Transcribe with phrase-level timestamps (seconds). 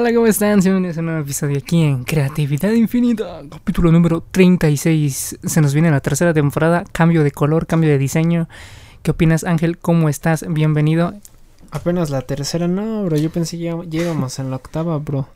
[0.00, 0.60] Hola, ¿cómo están?
[0.60, 5.40] Bienvenidos a un nuevo episodio aquí en Creatividad Infinita, capítulo número 36.
[5.42, 8.48] Se nos viene la tercera temporada, cambio de color, cambio de diseño.
[9.02, 9.76] ¿Qué opinas, Ángel?
[9.76, 10.44] ¿Cómo estás?
[10.48, 11.14] Bienvenido.
[11.72, 13.16] Apenas la tercera, no, bro.
[13.16, 15.26] Yo pensé que ya llegamos en la octava, bro.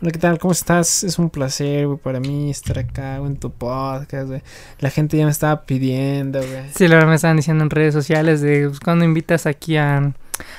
[0.00, 0.38] Hola, ¿qué tal?
[0.38, 1.04] ¿Cómo estás?
[1.04, 4.40] Es un placer, güey, para mí estar acá, güey, en tu podcast, güey.
[4.78, 6.70] La gente ya me estaba pidiendo, güey.
[6.74, 10.14] Sí, la verdad me estaban diciendo en redes sociales de pues, cuando invitas aquí a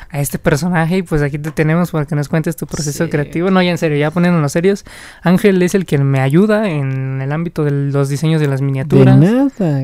[0.09, 3.09] a este personaje y pues aquí te tenemos para que nos cuentes tu proceso Sí.
[3.09, 3.49] creativo.
[3.51, 4.85] No, ya en serio, ya poniéndonos serios.
[5.21, 8.65] Ángel es el que me ayuda en el ámbito de los diseños de las De
[8.65, 9.17] miniaturas.
[9.17, 9.83] nada, güey.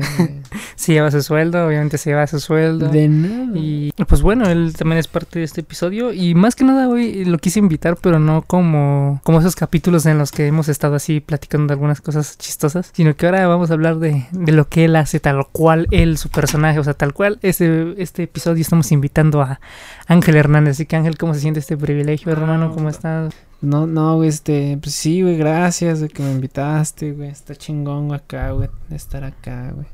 [0.74, 2.88] Se lleva su sueldo, obviamente se lleva su sueldo.
[2.88, 3.52] De nada.
[3.54, 6.12] Y pues bueno, él también es parte de este episodio.
[6.12, 10.18] Y más que nada hoy lo quise invitar, pero no como, como esos capítulos en
[10.18, 13.74] los que hemos estado así platicando de algunas cosas chistosas, sino que ahora vamos a
[13.74, 17.12] hablar de, de lo que él hace, tal cual él, su personaje, o sea, tal
[17.14, 19.60] cual este, este episodio estamos invitando a
[20.06, 20.72] Ángel Hernández.
[20.72, 22.72] Así que Ángel, ¿cómo se siente este privilegio, hermano?
[22.74, 23.34] ¿Cómo estás?
[23.60, 27.30] No, no, güey, este, pues sí, güey, gracias de que me invitaste, güey.
[27.30, 29.86] Está chingón güey, acá, güey, estar acá, güey.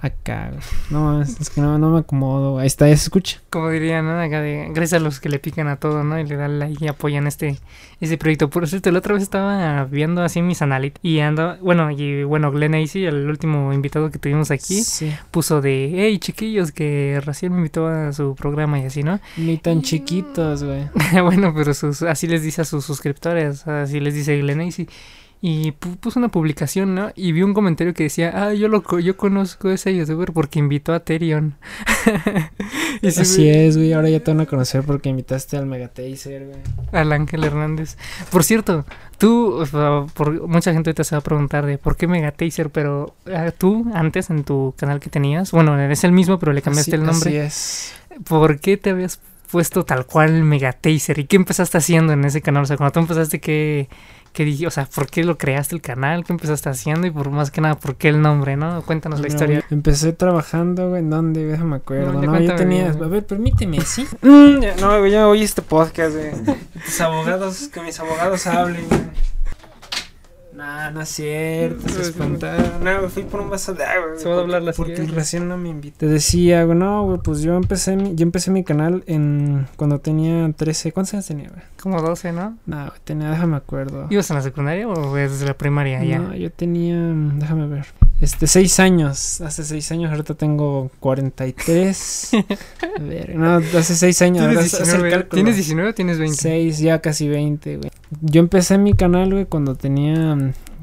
[0.00, 0.52] Acá.
[0.90, 2.58] No, es, que no, no me acomodo.
[2.58, 3.40] Ahí está, ya se escucha.
[3.50, 4.20] Como diría, ¿no?
[4.20, 6.18] Acá de, gracias a los que le pican a todo, ¿no?
[6.20, 7.58] Y le dan like y apoyan este,
[8.00, 8.50] este proyecto.
[8.50, 12.52] Por cierto, la otra vez estaba viendo así mis analytics y ando, bueno, y bueno,
[12.52, 15.12] Glenn Acey, el último invitado que tuvimos aquí, Sí.
[15.30, 19.18] puso de, hey, chiquillos, que recién me invitó a su programa y así, ¿no?
[19.38, 20.88] Ni tan chiquitos, güey.
[21.22, 24.86] bueno, pero sus, así les dice a sus suscriptores, así les dice Glenn Acey.
[25.42, 27.10] Y pu- puso una publicación, ¿no?
[27.14, 30.58] Y vi un comentario que decía, ah, yo lo yo conozco a ese youtuber porque
[30.58, 31.56] invitó a Terion.
[33.02, 33.92] Y Así es, güey.
[33.92, 36.58] Ahora ya te van a conocer porque invitaste al Megataser, güey.
[36.92, 37.96] Al Ángel Hernández.
[38.30, 38.86] Por cierto,
[39.18, 42.70] tú, o sea, por, mucha gente ahorita se va a preguntar de por qué Megataser,
[42.70, 46.62] pero ah, tú antes en tu canal que tenías, bueno, es el mismo, pero le
[46.62, 47.28] cambiaste Así- el nombre.
[47.42, 48.22] Así es.
[48.26, 49.20] ¿Por qué te habías
[49.50, 51.18] puesto tal cual Megataser?
[51.18, 52.62] ¿Y qué empezaste haciendo en ese canal?
[52.62, 53.88] O sea, cuando tú empezaste, ¿qué,
[54.36, 54.66] qué dije?
[54.66, 56.22] O sea, ¿por qué lo creaste el canal?
[56.24, 57.06] ¿Qué empezaste haciendo?
[57.06, 58.82] Y por más que nada, ¿por qué el nombre, no?
[58.82, 59.60] Cuéntanos la historia.
[59.60, 61.00] güey, Empecé trabajando, güey.
[61.00, 61.46] ¿En dónde?
[61.46, 62.12] Déjame acuerdo.
[62.12, 62.90] No, No, ya yo tenía.
[62.90, 63.02] bien.
[63.02, 64.06] A ver, permíteme, ¿sí?
[64.22, 66.32] Mm, no, güey, ya oí este podcast, güey.
[66.84, 69.00] Tus abogados, que mis abogados hablen, güey.
[70.56, 72.82] Nah, no es cierto, se espantaron.
[72.82, 75.58] No, fui por un vaso de agua, Se va a doblar la Porque recién no
[75.58, 75.98] me invité.
[75.98, 79.98] Te decía, güey, no, güey, pues yo empecé mi, yo empecé mi canal en cuando
[79.98, 80.92] tenía 13.
[80.92, 81.60] ¿Cuántos años tenía, güey?
[81.78, 82.56] Como 12, ¿no?
[82.64, 84.06] No, güey, tenía, déjame acuerdo.
[84.08, 86.20] ¿Ibas en la secundaria o desde la primaria ya?
[86.20, 87.86] No, yo tenía, mm, déjame ver,
[88.20, 92.30] este, seis años, hace seis años, ahorita tengo 43,
[92.98, 95.10] a ver, no, hace seis años, ahora ¿Tienes el 19?
[95.10, 95.34] cálculo.
[95.34, 96.36] ¿Tienes 19 o tienes 20?
[96.36, 97.90] Seis, ya casi 20, güey.
[98.22, 100.36] Yo empecé mi canal, güey, cuando tenía,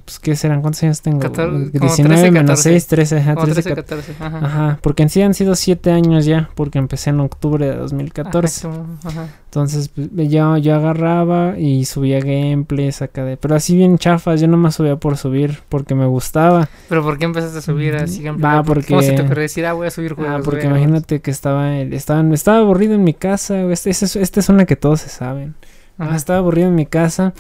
[0.06, 0.62] pues, ¿qué serán?
[0.62, 1.20] ¿Cuántos años tengo?
[1.20, 1.72] Cator- güey?
[1.72, 2.70] como 19 13, menos 14.
[2.72, 4.14] 6, 13, ajá, Como 13, 13, 14.
[4.14, 4.24] 14.
[4.38, 4.46] Ajá.
[4.46, 8.68] Ajá, porque en sí han sido siete años ya, porque empecé en octubre de 2014.
[8.68, 9.28] Ajá, ajá.
[9.46, 13.38] Entonces, pues, yo, yo agarraba y subía gameplays acá de...
[13.38, 16.68] Pero así bien chafas, yo nomás subía por subir, porque me gustaba.
[16.90, 18.24] Pero ¿por qué empezaste a subir así?
[18.24, 18.52] Gameplay?
[18.52, 20.34] va, ¿Cómo porque- se te ocurrió decir, ah, voy a subir juegos?
[20.36, 23.74] Ah, porque imagínate que estaba, estaba, estaba aburrido en mi casa, güey.
[23.74, 25.56] Este, esta es, una que todos se saben.
[26.00, 26.16] Ajá.
[26.16, 27.34] estaba aburrido en mi casa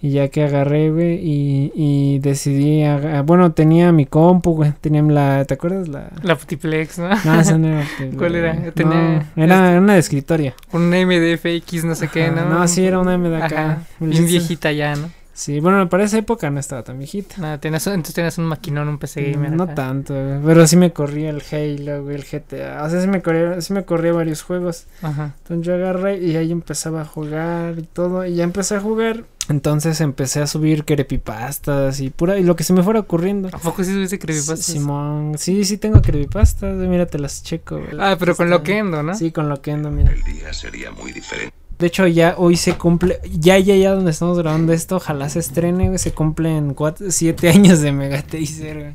[0.00, 2.82] y ya que agarré, güey, y, y decidí...
[2.84, 4.72] aga- Bueno, tenía mi compu, güey.
[4.80, 5.44] Tenía la...
[5.44, 5.88] ¿Te acuerdas?
[5.88, 6.10] La...
[6.22, 7.08] La Putiplex, ¿no?
[7.24, 7.86] No, esa no era
[8.16, 8.70] ¿Cuál era?
[8.72, 10.54] Tenía- era una de escritorio.
[10.72, 12.48] Un MDFX, no sé qué, ¿no?
[12.48, 13.42] No, sí, era una MDK.
[13.52, 13.82] Ajá.
[14.00, 15.10] Bien viejita ya, ¿no?
[15.32, 17.36] Sí, bueno, para esa época no estaba tan viejita.
[17.38, 19.52] No, tenías, entonces tenías un maquinón, un PC gamer.
[19.52, 19.74] No acá.
[19.76, 22.82] tanto, güey, pero sí me corría el Halo, güey, el GTA.
[22.82, 24.86] O sea, sí me corría, sí me corría varios juegos.
[25.00, 25.34] Ajá.
[25.42, 28.26] Entonces yo agarré y ahí empezaba a jugar y todo.
[28.26, 29.24] Y ya empecé a jugar.
[29.48, 32.38] Entonces empecé a subir creepypastas y pura.
[32.38, 33.48] Y lo que se me fuera ocurriendo.
[33.52, 34.64] ¿A poco sí subiste creepypastas?
[34.66, 35.34] Simón.
[35.38, 36.76] Sí, sí tengo creepypastas.
[36.76, 37.78] Mira, te las checo.
[37.78, 37.90] güey.
[37.98, 39.14] Ah, pero con Está- Loquendo, ¿no?
[39.14, 40.12] Sí, con Loquendo, mira.
[40.12, 41.54] El día sería muy diferente.
[41.78, 45.38] De hecho, ya hoy se cumple, ya, ya, ya donde estamos grabando esto, ojalá se
[45.38, 48.94] estrene, güey, se cumplen cuatro, siete años de Mega Taser, güey.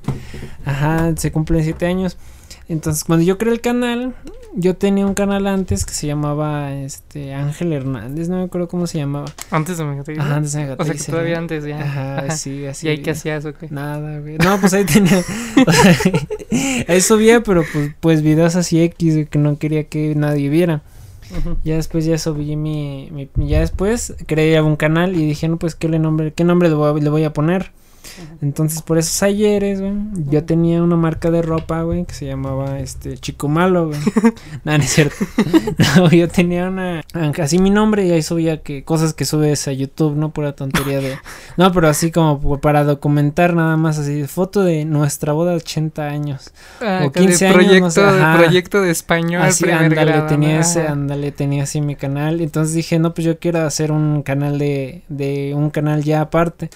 [0.66, 2.18] Ajá, se cumplen siete años.
[2.74, 4.16] Entonces, cuando yo creé el canal,
[4.56, 8.88] yo tenía un canal antes que se llamaba, este, Ángel Hernández, no me acuerdo cómo
[8.88, 9.28] se llamaba.
[9.52, 11.80] Antes de Mega Ajá, antes de Mega O sea, que todavía antes ya.
[11.80, 12.32] Ajá, Ajá.
[12.36, 12.88] sí, así.
[12.88, 13.68] ¿Y ahí qué hacías o qué?
[13.70, 14.38] Nada, güey.
[14.40, 15.20] No, pues ahí tenía.
[15.68, 15.96] o sea,
[16.88, 20.82] ahí subía, pero pues, pues videos así X, que no quería que nadie viera.
[21.64, 25.74] Ya después ya subí mi, mi- ya después creé un canal y dije, no, pues
[25.74, 27.72] qué le nombre, qué nombre le voy, a, le voy a poner.
[28.42, 29.94] Entonces, por esos ayeres, güey,
[30.30, 34.00] yo tenía una marca de ropa, güey, que se llamaba, este, Chico Malo, güey.
[34.64, 35.16] no, no es cierto.
[35.98, 37.04] no, yo tenía una,
[37.42, 41.00] así mi nombre y ahí subía que cosas que subes a YouTube, no pura tontería
[41.00, 41.18] de...
[41.58, 46.04] No, pero así como para documentar nada más, así, foto de nuestra boda de 80
[46.04, 46.52] años.
[46.82, 49.42] Ah, o 15 años, proyecto, no sé, de proyecto de español.
[49.44, 52.42] Así, ándale, tenía ese, ándale, tenía así mi canal.
[52.42, 56.70] Entonces dije, no, pues yo quiero hacer un canal de, de un canal ya aparte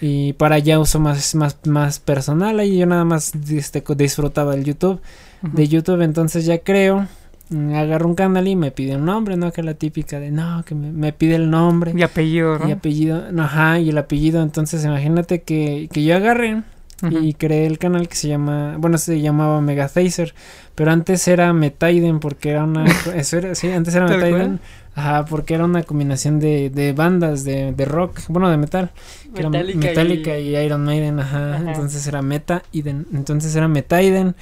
[0.00, 2.58] y para ya uso más, más, más personal.
[2.58, 5.00] Ahí yo nada más este, disfrutaba el YouTube.
[5.42, 7.06] De YouTube, entonces ya creo.
[7.48, 9.52] Mm, agarro un canal y me pide un nombre, ¿no?
[9.52, 11.92] Que la típica de no, que me, pide el nombre.
[11.96, 12.68] Y apellido, ¿no?
[12.68, 14.42] Y apellido, ajá, y el apellido.
[14.42, 16.62] Entonces imagínate que, que yo agarré
[17.08, 20.34] y creé el canal que se llama, bueno, se llamaba Megathaser,
[20.74, 24.60] pero antes era Metaiden porque era una, eso era, sí, antes era Metaiden,
[24.94, 28.90] ajá, porque era una combinación de, de bandas de, de rock, bueno, de metal,
[29.34, 30.56] que Metallica, y...
[30.56, 34.34] Iron Maiden, ajá, entonces era Meta, entonces era Metaiden,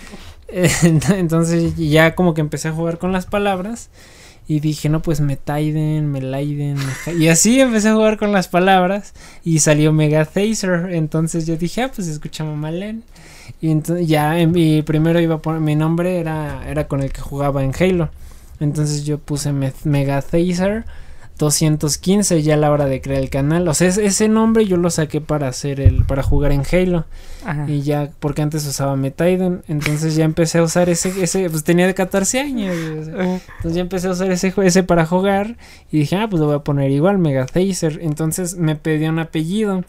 [1.15, 3.91] entonces ya como que empecé a jugar con las palabras
[4.49, 6.79] y dije, no, pues Metaiden, Melaiden.
[7.19, 9.13] Y así empecé a jugar con las palabras.
[9.45, 10.89] Y salió Mega Thaser.
[10.95, 13.05] Entonces yo dije, ah, pues escuchamos Malen.
[13.61, 17.21] Y entonces ya, mi primero iba a poner, mi nombre era, era con el que
[17.21, 18.09] jugaba en Halo.
[18.61, 20.85] Entonces yo puse Mega Thaser
[21.39, 23.67] 215 ya a la hora de crear el canal.
[23.69, 27.07] O sea, ese nombre yo lo saqué para hacer el para jugar en Halo.
[27.67, 31.87] Y ya porque antes usaba Metaiden, entonces ya empecé a usar ese ese pues tenía
[31.87, 32.77] de 14 años.
[32.77, 35.57] entonces ya empecé a usar ese ese para jugar
[35.91, 39.19] y dije, "Ah, pues lo voy a poner igual Mega Thaser." Entonces me pedí un
[39.19, 39.85] apellido.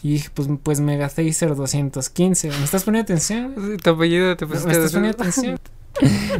[0.00, 2.50] Y dije, pues, pues Mega Thaser 215.
[2.50, 3.78] ¿Me estás poniendo atención?
[3.82, 5.58] tu apellido te ¿Me estás poniendo atención?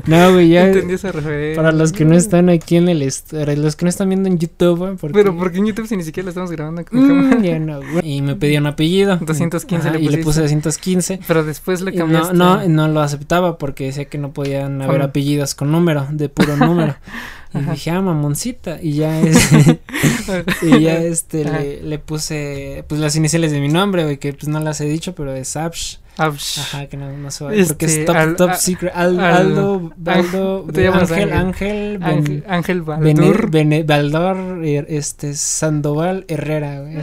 [0.07, 0.67] No, güey, ya.
[0.67, 1.57] Entendí esa referencia.
[1.57, 3.01] Para los que no están aquí en el.
[3.01, 5.15] Los que no están viendo en YouTube, porque...
[5.15, 7.59] Pero porque en YouTube si ni siquiera lo estamos grabando con mm, cámara.
[7.59, 8.01] no, güey.
[8.03, 9.17] Y me pidió un apellido.
[9.17, 11.21] 215 le Y le puse 215.
[11.27, 12.35] Pero después le cambiaste.
[12.35, 16.29] No, no, no lo aceptaba porque decía que no podían haber apellidos con número, de
[16.29, 16.97] puro número.
[17.55, 18.79] Y dije, ah, mamoncita.
[18.83, 19.51] Y ya es,
[20.63, 24.49] y ya este le, le, puse pues las iniciales de mi nombre, güey, que pues
[24.49, 25.99] no las he dicho, pero es Absh.
[26.19, 27.51] Ajá, que no, no se va.
[27.51, 28.93] Porque es este, top, top secret.
[28.95, 33.51] Al, Aldo, Aldo, ¿te Ángel, Ángel, Ángel, Ángel Baldur.
[33.87, 36.97] Baldor, er, este, Sandoval Herrera, güey.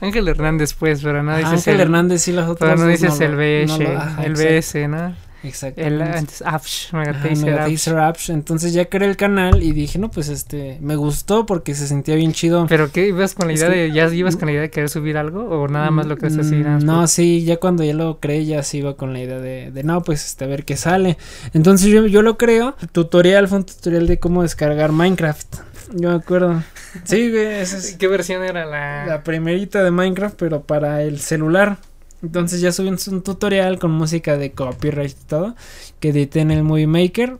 [0.00, 2.72] Ángel Hernández, pues, pero no dices Ángel Hernández, sí, las otras.
[2.72, 3.80] Pero no dices el BS,
[4.22, 5.14] el BS, ¿no?
[5.44, 5.80] Exacto.
[5.80, 8.30] El antes Apsh, Megataser Apsh.
[8.30, 12.14] Entonces ya creé el canal y dije, no, pues este, me gustó porque se sentía
[12.14, 12.66] bien chido.
[12.68, 13.08] ¿Pero qué?
[13.08, 15.68] ¿Ibas con la idea de, ya ibas con la idea de querer subir algo o
[15.68, 16.56] nada más lo que haces así?
[16.56, 19.82] no, sí, ya cuando ya lo creé ya sí iba con la idea de, de
[19.82, 21.18] no, pues este, a ver qué sale.
[21.54, 22.76] Entonces yo, yo lo creo.
[22.92, 25.56] tutorial fue un tutorial de cómo descargar Minecraft.
[25.94, 26.62] Yo me acuerdo.
[27.04, 27.64] Sí, güey.
[27.98, 29.06] ¿Qué versión era la?
[29.06, 31.78] La primerita de Minecraft, pero para el celular.
[32.22, 35.56] Entonces ya subí un, tutorial con música de copyright y todo,
[36.00, 37.38] que edité en el Movie Maker.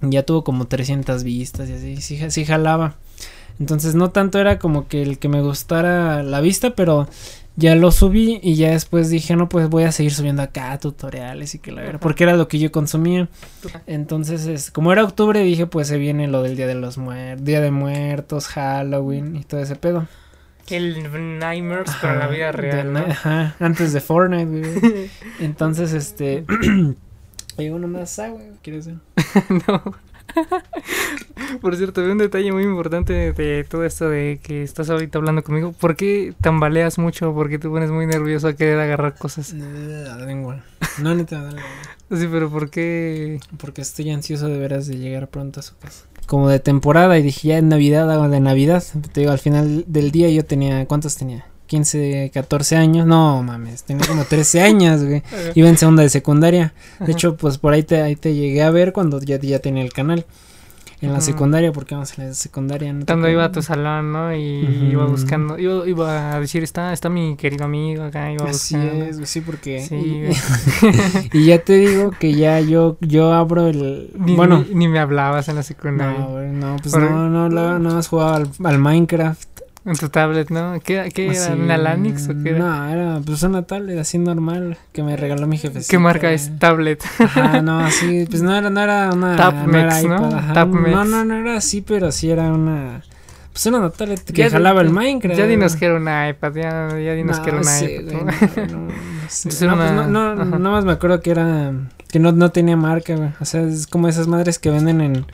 [0.00, 2.96] Ya tuvo como 300 vistas y así, sí, sí jalaba.
[3.60, 7.06] Entonces no tanto era como que el que me gustara la vista, pero
[7.54, 11.54] ya lo subí y ya después dije, no, pues voy a seguir subiendo acá tutoriales
[11.54, 13.28] y que la verdad, porque era lo que yo consumía.
[13.86, 17.44] Entonces, es, como era octubre, dije, pues se viene lo del Día de los Muertos,
[17.44, 20.06] Día de Muertos, Halloween y todo ese pedo.
[20.68, 22.96] El Nightmares para la vida real.
[22.96, 25.10] Ajá, antes de Fortnite, güey.
[25.40, 26.44] Entonces, este.
[27.58, 28.96] Hay uno más agua, ¿quieres ver?
[29.68, 29.82] no.
[31.60, 35.72] Por cierto, un detalle muy importante de todo esto de que estás ahorita hablando conmigo.
[35.72, 37.34] ¿Por qué tambaleas mucho?
[37.34, 39.52] ¿Por qué te pones muy nervioso a querer agarrar cosas?
[39.52, 40.64] igual.
[40.98, 41.36] No, ni te
[42.10, 43.40] Sí, pero ¿por qué?
[43.58, 47.22] Porque estoy ansioso de veras de llegar pronto a su casa como de temporada y
[47.22, 48.82] dije ya en Navidad hago de Navidad.
[49.12, 51.46] Te digo, al final del día yo tenía, ¿cuántos tenía?
[51.66, 53.06] 15, 14 años.
[53.06, 55.22] No mames, tenía como 13 años, güey.
[55.54, 56.74] Iba en segunda de secundaria.
[57.00, 59.82] De hecho, pues por ahí te, ahí te llegué a ver cuando ya, ya tenía
[59.82, 60.26] el canal
[61.02, 62.92] en la secundaria, porque vamos a la secundaria.
[62.92, 64.34] No Cuando iba a tu salón, ¿no?
[64.34, 68.76] Y iba buscando, iba, iba, a decir, está, está mi querido amigo acá, iba Así
[68.76, 69.80] es, sí, porque...
[69.80, 70.24] Sí,
[71.32, 74.10] y, ya te digo que ya yo, yo abro el...
[74.16, 74.64] bueno.
[74.72, 76.18] Ni, me hablabas en la secundaria.
[76.18, 79.61] No, no, pues no, no, no, no, al, al Minecraft.
[79.84, 80.78] En tu tablet, ¿no?
[80.84, 81.54] ¿Qué, qué era?
[81.54, 82.58] ¿Una Lanix o qué era?
[82.60, 85.80] No, era pues una tablet así normal que me regaló mi jefe.
[85.88, 86.56] ¿Qué marca es?
[86.60, 87.02] Tablet.
[87.18, 89.34] Ajá, no, así, pues no era, no era una.
[89.34, 90.30] Tapmex, ¿no?
[90.30, 93.02] No, no, no era así, pero sí era una.
[93.52, 95.36] Pues era una tablet que jalaba el Minecraft.
[95.36, 98.70] Ya dinos que era una iPad, ya, ya dinos que era una iPad.
[98.70, 98.88] no, no,
[99.26, 101.72] pues no, no, no, nada más me acuerdo que era.
[102.08, 103.30] Que no, no tenía marca, güey.
[103.40, 105.26] O sea, es como esas madres que venden en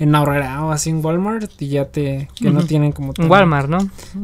[0.00, 3.68] en Aurrera o así en Walmart y ya te que no tienen como En Walmart,
[3.68, 3.78] ¿no?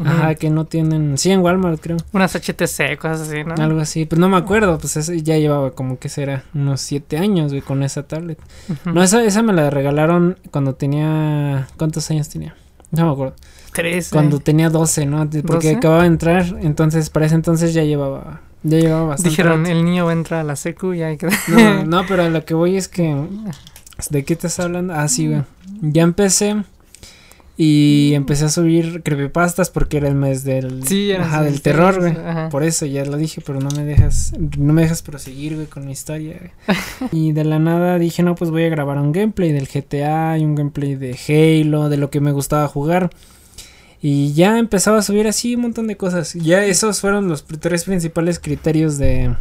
[0.05, 1.99] Ajá, que no tienen, sí en Walmart creo.
[2.13, 3.55] Unas HTC, cosas así, ¿no?
[3.63, 7.19] Algo así, pues no me acuerdo, pues ese ya llevaba como que será unos siete
[7.19, 8.39] años, güey, con esa tablet.
[8.87, 12.57] No, esa, esa me la regalaron cuando tenía, ¿cuántos años tenía?
[12.91, 13.35] No me acuerdo.
[13.75, 14.09] Tres.
[14.09, 15.29] Cuando tenía 12, ¿no?
[15.47, 15.77] Porque ¿12?
[15.77, 19.29] acababa de entrar, entonces para ese entonces ya llevaba, ya llevaba bastante.
[19.29, 19.73] Dijeron, rato.
[19.73, 21.33] el niño va a entrar a la secu y ahí queda.
[21.49, 23.15] No, no, pero a lo que voy es que,
[24.11, 24.95] ¿de qué estás hablando?
[24.95, 25.43] Ah, sí, güey.
[25.83, 26.57] Ya empecé
[27.59, 32.15] y empecé a subir creepypastas porque era el mes del, Sí, ajá, del terror, güey.
[32.51, 35.87] Por eso ya lo dije, pero no me dejas, no me dejas proseguir, güey, con
[35.87, 36.39] mi historia.
[36.39, 37.11] güey.
[37.13, 40.45] y de la nada dije, no, pues voy a grabar un gameplay del GTA y
[40.45, 43.11] un gameplay de Halo, de lo que me gustaba jugar.
[44.03, 46.35] Y ya empezaba a subir así un montón de cosas.
[46.35, 49.35] Ya esos fueron los tres principales criterios de...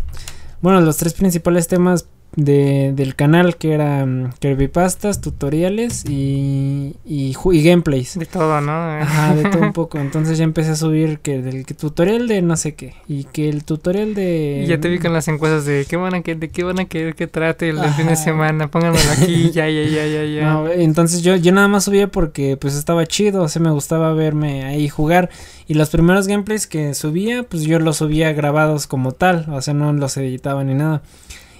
[0.62, 7.64] Bueno, los tres principales temas de, del canal, que eran creepypastas, tutoriales y, y, y
[7.64, 8.20] gameplays.
[8.20, 8.72] De todo, ¿no?
[8.72, 10.00] Ajá, de todo un poco.
[10.00, 12.94] Entonces ya empecé a subir que del que tutorial de no sé qué.
[13.08, 14.62] Y que el tutorial de.
[14.64, 16.80] Y ya te vi con las encuestas de qué van a que, de qué van
[16.80, 18.24] a querer que trate el, fin de Ajá.
[18.24, 20.54] semana, pónganmelo aquí, ya, ya, ya, ya, ya.
[20.54, 24.14] No, entonces yo, yo nada más subía porque pues estaba chido, o sea, me gustaba
[24.14, 25.30] verme ahí jugar.
[25.68, 29.74] Y los primeros gameplays que subía, pues yo los subía grabados como tal, o sea,
[29.74, 31.02] no los editaba ni nada.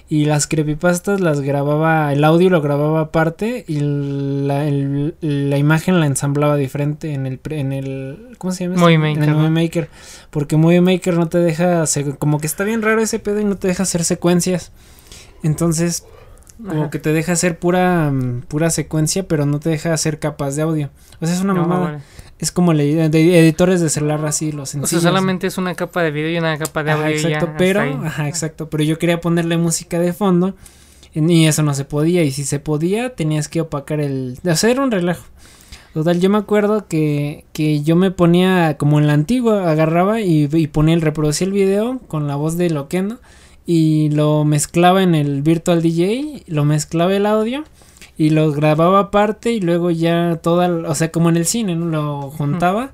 [0.08, 5.98] Y las creepypastas las grababa, el audio lo grababa aparte y la, el- la imagen
[5.98, 8.76] la ensamblaba diferente en el, en el ¿cómo se llama?
[8.80, 9.34] Movie En el.
[9.34, 9.88] Movie Maker.
[10.30, 13.44] Porque Movie Maker no te deja, hacer- como que está bien raro ese pedo y
[13.44, 14.70] no te deja hacer secuencias.
[15.42, 16.04] Entonces,
[16.64, 16.90] como Ajá.
[16.90, 18.12] que te deja hacer pura,
[18.48, 20.90] pura secuencia, pero no te deja hacer capas de audio.
[21.20, 21.84] O sea, es una No, mamada.
[21.84, 21.98] vale.
[22.38, 25.02] Es como le, de editores de celular así, los O sea, sencillos.
[25.02, 27.56] solamente es una capa de video y una capa de audio Ajá, ya, exacto, hasta
[27.56, 30.54] pero, ajá, exacto, pero yo quería ponerle música de fondo
[31.14, 34.90] y eso no se podía y si se podía tenías que opacar el, era un
[34.90, 35.24] relajo.
[35.94, 40.46] Total, yo me acuerdo que, que yo me ponía como en la antigua, agarraba y,
[40.52, 43.18] y ponía el reproducía el video con la voz de Loquendo
[43.64, 47.64] y lo mezclaba en el Virtual DJ, lo mezclaba el audio
[48.18, 51.86] y lo grababa aparte y luego ya toda, o sea, como en el cine, ¿no?
[51.86, 52.92] Lo juntaba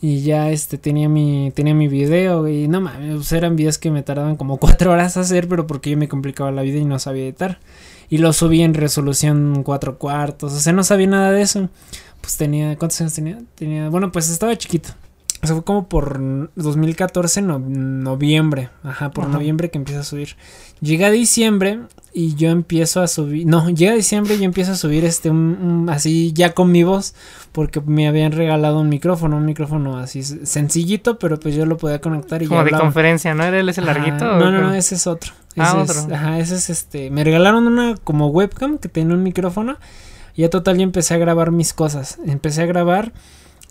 [0.00, 3.90] y ya este tenía mi tenía mi video y no mames, pues, eran videos que
[3.90, 6.98] me tardaban como cuatro horas hacer, pero porque yo me complicaba la vida y no
[6.98, 7.60] sabía editar.
[8.08, 11.68] Y lo subí en resolución cuatro cuartos, o sea, no sabía nada de eso.
[12.20, 13.38] Pues tenía, ¿cuántos años tenía?
[13.54, 14.90] Tenía, bueno, pues estaba chiquito.
[15.42, 16.18] O sea, fue como por
[16.54, 18.70] 2014, no, noviembre.
[18.82, 19.34] Ajá, por Ajá.
[19.34, 20.30] noviembre que empieza a subir.
[20.80, 21.80] Llega diciembre
[22.18, 23.46] y yo empiezo a subir.
[23.46, 26.82] No, llega diciembre y yo empiezo a subir este, un- un- así ya con mi
[26.82, 27.14] voz.
[27.52, 32.00] Porque me habían regalado un micrófono, un micrófono así sencillito, pero pues yo lo podía
[32.00, 32.84] conectar y Como ya de hablaba.
[32.84, 33.44] conferencia, ¿no?
[33.44, 34.24] ¿Era ese larguito?
[34.24, 35.32] No, no, no, ese es otro.
[35.56, 36.14] Ah, Ese es- otro.
[36.14, 37.10] ajá, ese es este.
[37.10, 39.76] Me regalaron una como webcam que tenía un micrófono.
[40.34, 42.18] Y ya total, yo empecé a grabar mis cosas.
[42.26, 43.12] Empecé a grabar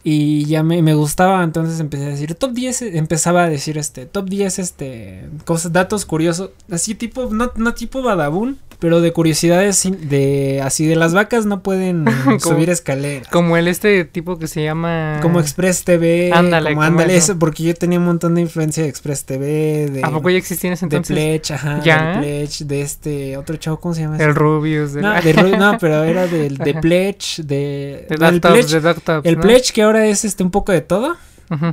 [0.07, 1.43] y ya me, me gustaba.
[1.43, 2.83] Entonces empecé a decir top 10.
[2.83, 5.27] Empezaba a decir este top 10, este.
[5.45, 6.51] Cosas, datos curiosos.
[6.69, 8.59] Así tipo, no, no tipo badabun.
[8.79, 13.27] Pero de curiosidades de así de las vacas no pueden Como- subir escaleras.
[13.29, 15.19] Como el este tipo que se llama...
[15.21, 16.31] Como Express TV.
[16.33, 17.31] Ándale, como como ándale, eso.
[17.33, 17.39] eso.
[17.39, 19.89] Porque yo tenía un montón de influencia de Express TV.
[19.89, 21.15] De, ¿A poco ya existía en ese de entonces?
[21.15, 21.81] Pledge, ajá.
[21.83, 22.11] ¿Ya?
[22.11, 24.15] del Pledge, de este otro chavo, ¿cómo se llama?
[24.17, 24.25] ese?
[24.25, 24.93] El Rubius.
[24.93, 26.73] del- No, de Ru- no, pero era del de.
[26.75, 29.41] Pledge, de, De no, el Pledge, de el ¿no?
[29.41, 31.15] Pledge que ahora es este un poco de todo.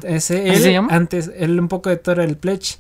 [0.04, 0.88] Ese, ¿Así él, se llama?
[0.90, 2.76] antes, él un poco de todo era el Pledge.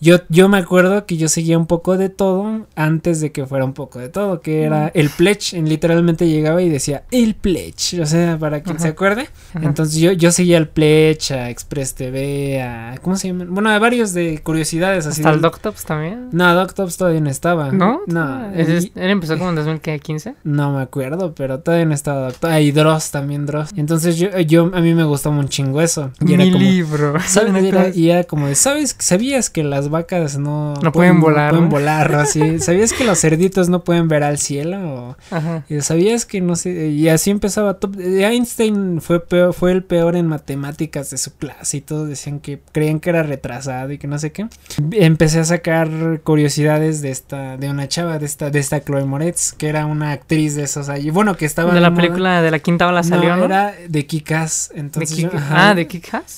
[0.00, 3.64] Yo, yo me acuerdo que yo seguía un poco de todo antes de que fuera
[3.64, 5.56] un poco de todo, que era el Pledge.
[5.56, 9.28] en- literalmente llegaba y decía el Pledge, o sea, para quien se acuerde.
[9.60, 12.96] Entonces yo, yo seguía al Pledge, a Express TV, a.
[13.02, 13.46] ¿Cómo se llama?
[13.48, 15.20] Bueno, a varios de curiosidades así.
[15.20, 16.28] Hasta el del- Doctops también.
[16.32, 17.70] No, Doctops todavía no estaba.
[17.72, 18.00] ¿No?
[18.06, 18.50] No.
[18.54, 20.34] Ese es- y- Él empezó como en 2015.
[20.44, 22.50] no me acuerdo, pero todavía no estaba Doctor.
[22.50, 23.70] Ah, y Dross también, Dross.
[23.76, 26.10] Entonces yo, yo a mí me gustaba un chingo eso.
[26.34, 26.64] Era Mi como.
[26.64, 27.14] libro.
[27.26, 27.50] ¿sabes?
[27.54, 28.94] Una Era- y era como de, ¿sabes?
[28.98, 32.58] ¿Sabías que las vacas no, No pueden volar, No pueden volar, así.
[32.58, 34.78] ¿Sabías que los cerditos no pueden ver al cielo?
[34.78, 35.64] O, Ajá.
[35.68, 36.88] y ¿Sabías que no sé?
[36.88, 37.74] Y así empezaba.
[37.74, 42.08] top- eh, Einstein fue, peor, fue el peor en matemáticas de su clase y todos
[42.08, 44.46] decían que creían que era retrasado y que no sé qué.
[44.92, 45.88] Empecé a sacar
[46.22, 50.12] curiosidades de esta, de una chava, de esta, de esta Chloe Moretz, que era una
[50.12, 51.10] actriz de esos ahí.
[51.10, 52.02] Bueno, que estaba De la moda.
[52.02, 53.44] película de la quinta ola salió, no, ¿no?
[53.44, 54.70] era de Kikas.
[54.74, 55.70] De Entonces Kick- yo- ajá.
[55.70, 55.86] Ah, de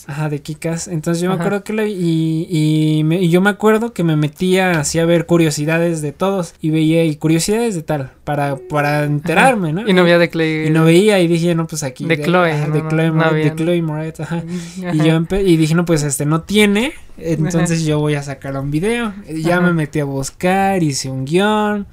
[0.07, 0.89] Ajá, de Kikas.
[0.89, 4.05] Entonces yo me acuerdo que la vi y, y, me- y yo me acuerdo que
[4.05, 8.57] me metía así a ver curiosidades de todos y veía y curiosidades de tal para,
[8.57, 9.89] para enterarme, ¿no?
[9.89, 10.67] Y no había de Clay.
[10.67, 12.05] Y no veía y dije, no, pues aquí.
[12.05, 13.45] De Chloe, ajá, no, de no, Chloe no había.
[13.45, 14.37] de Chloe ajá.
[14.37, 14.43] Ajá.
[14.95, 18.71] Y yo y dije, no, pues este no tiene, entonces yo voy a sacar un
[18.71, 19.13] video.
[19.29, 21.87] Y ya me metí a buscar, hice un guion,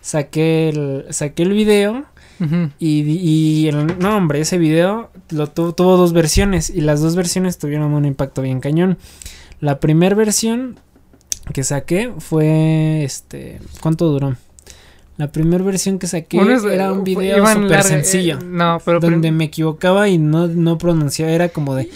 [0.00, 2.04] saqué el, saqué el video
[2.78, 7.14] Y, y el, no, hombre, ese video lo tu- tuvo dos versiones y las dos
[7.16, 8.96] versiones tuvieron un impacto bien cañón.
[9.60, 10.78] La primera versión
[11.52, 14.36] que saqué fue, este, ¿cuánto duró?
[15.18, 17.68] La primera versión que saqué es- era un video súper
[18.04, 18.38] sencillo.
[18.38, 21.90] eh, no, pero donde me equivocaba y no, no pronunciaba, era como de...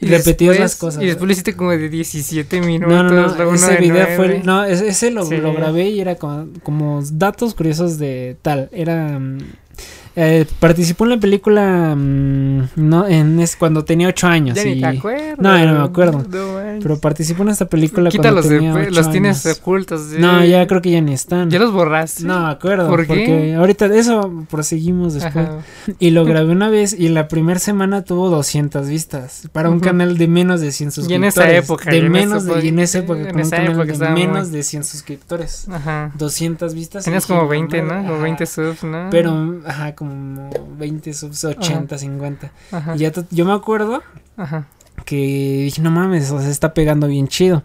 [0.00, 1.02] y repetías después- las cosas.
[1.02, 2.92] Y después lo hiciste como de 17 minutos.
[2.92, 5.36] No, no, no, ese de video fue, no, ese, ese lo, Sí.
[5.36, 9.38] lo grabé y era como, como datos curiosos de tal, era, mm,
[10.16, 14.72] eh, participó en la película, mm, no, en es cuando tenía ocho años, Ya ni
[14.72, 15.38] y- te acuerdas.
[15.38, 16.24] No, ya no me acuerdo.
[16.28, 20.08] No pero participó en esta película Quítalos, cuando tenía de- ocho los tienes ocultos.
[20.10, 20.16] sí.
[20.18, 21.50] No, ya creo que ya ni están.
[21.50, 22.24] Ya los borraste.
[22.24, 23.06] No, me acuerdo, ¿Por qué?
[23.08, 25.46] porque ahorita eso proseguimos después.
[25.46, 25.58] Ajá.
[25.98, 30.16] Y lo grabé una vez y la primera semana tuvo 200 vistas para un canal
[30.16, 31.36] de menos de 100 Y suscriptores.
[31.36, 33.26] en esa época, De y en menos esa de, y en época- esa época, en
[33.26, 35.68] con un esa canal época de menos muy- de 100 suscriptores.
[35.68, 36.12] Ajá.
[36.16, 37.04] 200 vistas.
[37.04, 37.88] Tenías y como dije, 20, ¿no?
[38.02, 38.22] Como ajá.
[38.22, 39.08] 20 subs, ¿no?
[39.10, 42.50] Pero, ajá, como 20 subs, 80, 50.
[42.72, 42.96] Ajá.
[42.96, 44.02] Y ya yo me acuerdo
[44.38, 44.66] Ajá.
[45.04, 45.16] que
[45.64, 47.62] dije, no mames, o sea, se está pegando bien chido.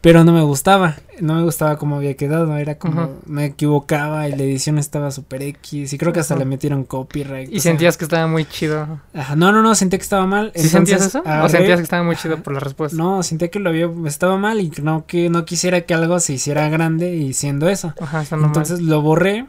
[0.00, 4.36] Pero no me gustaba, no me gustaba cómo había quedado, era como, me equivocaba y
[4.36, 7.48] la edición estaba super X y creo que hasta le metieron copyright.
[7.50, 9.00] Y sea, sentías que estaba muy chido.
[9.14, 10.52] Ajá, no, no, no, sentía que estaba mal.
[10.54, 11.24] ¿Sí sentías eso?
[11.42, 12.96] ¿O sentías que estaba muy chido por la respuesta?
[12.96, 16.20] No, sentía que lo había, estaba mal y que no, que no quisiera que algo
[16.20, 17.94] se hiciera grande y siendo eso.
[18.00, 18.22] Ajá.
[18.30, 19.46] Entonces lo borré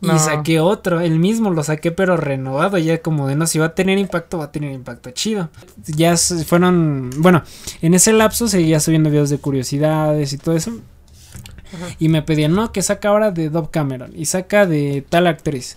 [0.00, 3.66] y saqué otro, el mismo lo saqué pero renovado, ya como de no, si va
[3.66, 5.50] a tener impacto, va a tener impacto chido.
[5.86, 7.42] Ya fueron, bueno,
[7.82, 10.78] en ese lapso seguía subiendo videos de curiosidades y todo eso.
[11.74, 11.96] Ajá.
[11.98, 15.76] Y me pedían, no, que saca ahora de Dove Cameron y saca de tal actriz.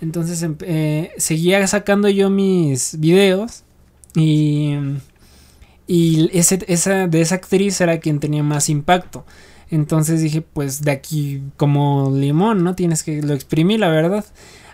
[0.00, 3.64] Entonces em- eh, seguía sacando yo mis videos
[4.14, 4.76] y,
[5.86, 9.26] y ese, esa, de esa actriz era quien tenía más impacto.
[9.70, 12.74] Entonces dije, pues de aquí como limón, ¿no?
[12.74, 14.24] Tienes que lo exprimí, la verdad.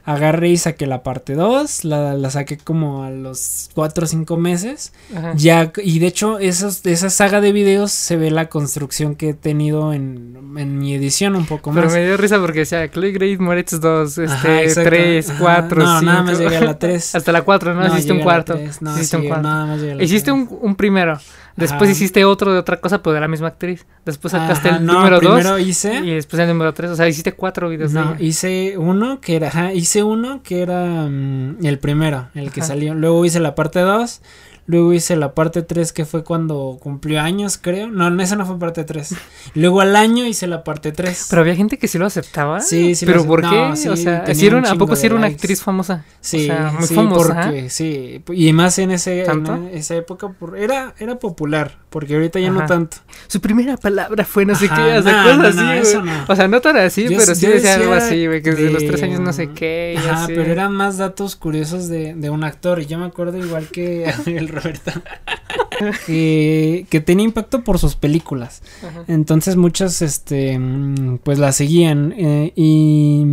[0.08, 4.36] Agarré y saqué la parte 2, la, la saqué como a los 4 o 5
[4.36, 4.92] meses.
[5.12, 5.32] Ajá.
[5.34, 9.34] Ya, y de hecho, esos, esa saga de videos se ve la construcción que he
[9.34, 11.92] tenido en, en mi edición un poco Pero más.
[11.94, 14.90] me dio risa porque decía Chloe Grace Moretz 2, Ajá, este, exacto.
[14.90, 15.38] 3, Ajá.
[15.40, 16.12] 4, No, 5.
[16.12, 17.14] nada más llegué a la 3.
[17.16, 17.86] Hasta la 4, ¿no?
[17.88, 18.54] Hiciste un cuarto.
[18.80, 19.42] No, Hiciste un sí, cuarto.
[19.48, 21.18] nada más llegué a la Hiciste un, un primero.
[21.56, 23.86] Después hiciste otro de otra cosa, pero de la misma actriz.
[24.04, 25.94] Después sacaste Ajá, el no, número 2 primero hice.
[25.96, 26.90] y después el número 3.
[26.90, 30.60] O sea, hiciste cuatro videos de No, hice uno que era, ajá, hice uno que
[30.60, 32.94] era mm, el primero, el que salió.
[32.94, 34.20] Luego hice la parte 2,
[34.66, 37.86] luego hice la parte 3 que fue cuando cumplió años, creo.
[37.88, 39.14] No, no, esa no fue parte 3.
[39.54, 41.26] Luego al año hice la parte 3.
[41.30, 42.60] Pero había gente que sí lo aceptaba.
[42.60, 43.46] Sí, sí lo ¿Pero acep- por qué?
[43.68, 45.36] no, sí, o sea, ¿sí era un ¿a poco sí era una likes.
[45.42, 46.04] actriz famosa?
[46.20, 47.34] Sí, o sea, muy sí, famosa.
[47.44, 52.40] porque sí, y más en ese en esa época por, era era popular, porque ahorita
[52.40, 52.66] ya no Ajá.
[52.68, 52.96] tanto.
[53.28, 56.02] Su primera palabra fue no sé Ajá, qué, o sea, no, cosas no, así, no,
[56.04, 56.24] no.
[56.28, 58.84] O sea, no tan así, Yo- pero sí decía algo así, güey, que desde los
[58.84, 60.32] tres años no sé qué, y Ajá, así.
[60.34, 62.80] pero eran más datos curiosos de, de un actor.
[62.80, 64.92] Y yo me acuerdo igual que el Roberto.
[66.06, 68.62] que, que tenía impacto por sus películas.
[68.86, 69.04] Ajá.
[69.08, 72.12] Entonces muchas, este, mm, pues la seguían.
[72.16, 73.24] eh, y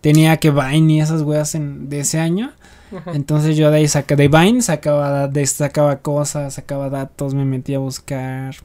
[0.00, 2.52] tenía que Vine y esas weas en, de ese año.
[2.94, 3.12] Ajá.
[3.14, 7.76] Entonces yo de ahí saca de Vine, sacaba, de, sacaba cosas, sacaba datos, me metía
[7.76, 8.54] a buscar.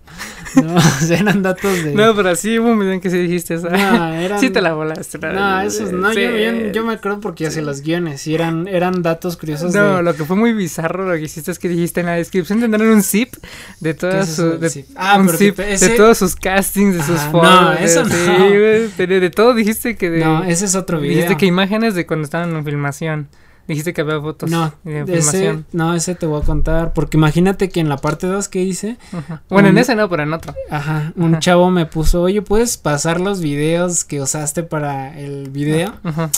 [0.54, 0.76] No,
[1.10, 1.96] eran datos de...
[1.96, 3.70] No, pero sí hubo un video en que sí dijiste eso.
[3.70, 5.18] No, eran- Sí te la volaste.
[5.18, 6.22] No, esos no, Sí.
[6.22, 9.98] yo, yo- yo me acuerdo porque hacía los guiones y eran, eran datos curiosos No,
[9.98, 10.04] de...
[10.04, 12.86] lo que fue muy bizarro lo que hiciste es que dijiste en la descripción tendrán
[12.90, 13.34] un zip
[13.80, 14.88] de ¿Qué todas es sus de, zip?
[14.96, 17.50] Ah, un zip te- de todos sus castings, de sus fotos.
[17.50, 18.38] no, de- eso sí, no.
[18.50, 21.16] güey, de, de todo dijiste que de No, ese es otro video.
[21.16, 23.30] dijiste que imágenes de cuando estaban en filmación.
[23.68, 27.70] Dijiste que había fotos No, de ese, no, ese te voy a contar, porque imagínate
[27.70, 29.44] que en la parte 2 que hice, Ajá.
[29.50, 30.54] Bueno, en ese no, pero en otro.
[30.70, 31.40] ajá, un Ajá.
[31.40, 35.94] chavo me puso, oye, ¿puedes pasar los videos que usaste para el video?
[36.04, 36.30] Ajá.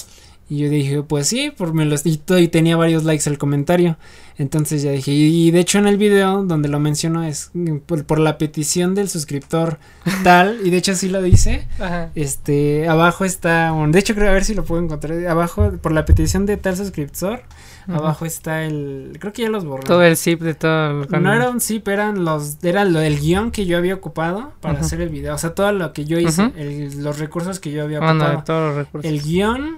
[0.54, 3.98] Y yo dije, pues sí, por me los y, tenía varios likes el comentario.
[4.38, 7.78] Entonces ya dije, y, y de hecho en el video donde lo menciono es mm,
[7.86, 9.80] por, por la petición del suscriptor
[10.24, 11.68] tal, y de hecho así lo dice.
[11.80, 12.12] Ajá.
[12.14, 15.26] Este, abajo está, de hecho creo a ver si lo puedo encontrar.
[15.28, 17.42] Abajo, por la petición de tal suscriptor,
[17.88, 17.98] Ajá.
[17.98, 19.84] abajo está el, creo que ya los borré.
[19.88, 21.02] Todo el zip de todo.
[21.04, 24.52] el- No era un zip, eran los, era lo del guion que yo había ocupado
[24.62, 25.34] para hacer el video.
[25.34, 28.44] O sea, todo lo que yo hice, el- los recursos que yo había ocupado.
[28.44, 29.12] todos los recursos.
[29.12, 29.78] el guion,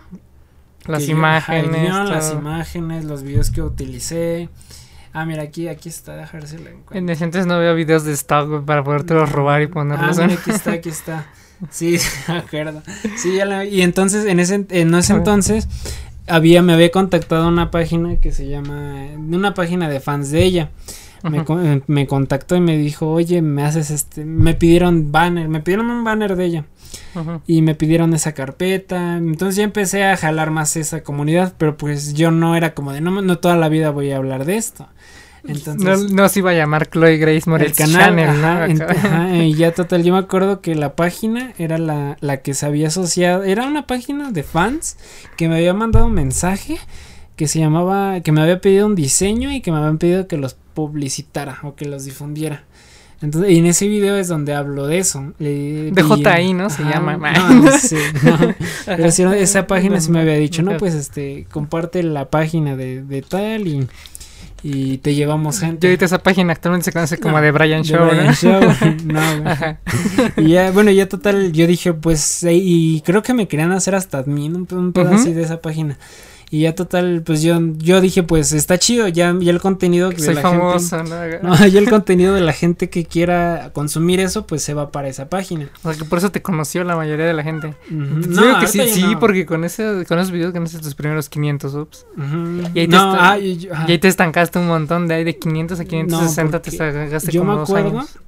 [0.88, 1.82] las yo- imágenes.
[1.82, 4.50] guion, las imágenes, los videos que utilicé.
[5.13, 6.98] Ah, mira, aquí, aquí está, déjame ver si lo encuentro.
[6.98, 10.34] En ese entonces no había videos de stock para podértelos robar y Ah, ponerlos mira,
[10.34, 10.38] en.
[10.39, 11.26] aquí está, aquí está.
[11.69, 12.84] Sí, me acuerdo.
[13.15, 15.69] Sí, ya la- y entonces, en ese, en ese entonces,
[16.28, 20.69] había, me había contactado una página que se llama, una página de fans de ella.
[21.23, 25.60] Me, con- me contactó y me dijo, oye, me haces este, me pidieron banner, me
[25.62, 26.65] pidieron un banner de ella
[27.15, 27.41] Ujú.
[27.47, 32.13] y me pidieron esa carpeta, entonces ya empecé a jalar más esa comunidad, pero pues
[32.13, 34.88] yo no era como de, no, no toda la vida voy a hablar de esto.
[35.47, 39.38] Entonces, no, no se iba a llamar Chloe Grace el Moretz canal, Channel, ajá, ajá,
[39.38, 42.88] y ya total, yo me acuerdo que la página era la, la que se había
[42.88, 44.97] asociado, era una página de fans
[45.38, 46.80] que me había mandado un mensaje
[47.36, 50.38] que se llamaba, que me había pedido un diseño y que me habían pedido que
[50.38, 52.63] los publicitara o que los difundiera.
[53.21, 55.34] Entonces, y en ese video es donde hablo de eso.
[55.39, 56.69] Le- De y- JI, ¿no?
[56.69, 57.17] Se ajá, llama.
[57.17, 58.54] No, no sé, no.
[58.86, 63.02] Pero sí, esa página sí me había dicho, no, pues este, comparte la página de,
[63.04, 63.88] de tal y,
[64.63, 65.88] y te llevamos gente.
[65.88, 68.34] ahorita esa página actualmente se conoce como No, de Brian De Show, Brian ¿no?
[68.34, 68.62] Show,
[69.06, 69.50] no.
[69.50, 69.80] Ajá.
[70.38, 74.19] Y ya, bueno, ya total, yo dije, pues, y creo que me querían hacer hasta
[74.19, 75.98] admin, un, un así de esa página.
[76.51, 80.19] Y ya total, pues yo, yo dije, pues está chido, ya, ya el contenido de
[80.19, 81.21] Soy la famoso, ¿no?
[81.21, 81.39] gente.
[81.43, 85.08] No, ya el contenido de la gente que quiera consumir eso, pues se va para
[85.08, 85.69] esa página.
[85.84, 87.73] O sea, que por eso te conoció la mayoría de la gente.
[87.89, 89.19] No, que sí, sí, no.
[89.19, 92.05] porque con, ese, con esos videos conoces tus primeros 500 subs.
[92.73, 93.71] Y ahí no, ah, yo-.
[93.88, 97.41] Y ahí te estancaste un montón, de ahí de 500 a 560 te estancaste yo
[97.41, 98.19] como me dos años.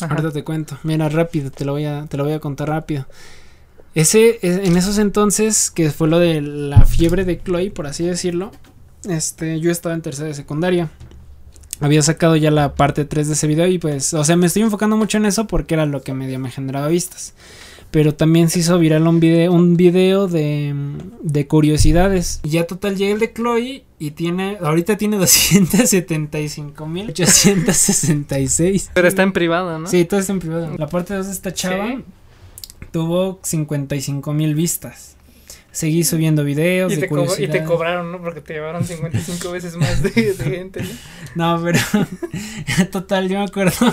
[0.00, 0.78] Ahorita te cuento.
[0.84, 3.06] Mira, rápido, te lo voy a, te lo voy a contar rápido.
[3.98, 8.04] Ese, e- en esos entonces, que fue lo de la fiebre de Chloe, por así
[8.06, 8.52] decirlo,
[9.08, 10.88] este, yo estaba en tercera de secundaria.
[11.80, 14.62] Había sacado ya la parte 3 de ese video y pues, o sea, me estoy
[14.62, 17.34] enfocando mucho en eso porque era lo que medio me generaba vistas.
[17.90, 20.74] Pero también se hizo viral un video, un video de,
[21.22, 22.40] de curiosidades.
[22.44, 25.16] Y ya total llega el de Chloe y tiene, ahorita tiene
[27.58, 28.90] 275.866.
[28.94, 29.86] Pero está en privado, ¿no?
[29.88, 30.74] Sí, todo está en privado.
[30.76, 32.04] La parte 2 de esta chava Sí.
[32.90, 35.16] Tuvo 55 mil vistas.
[35.70, 37.08] Seguí subiendo videos Y de te, y
[37.64, 38.20] cobraron, ¿no?
[38.20, 40.82] Porque te llevaron 55 veces más de, de gente,
[41.34, 41.56] ¿no?
[41.56, 41.78] No, pero
[42.90, 43.72] total, yo me acuerdo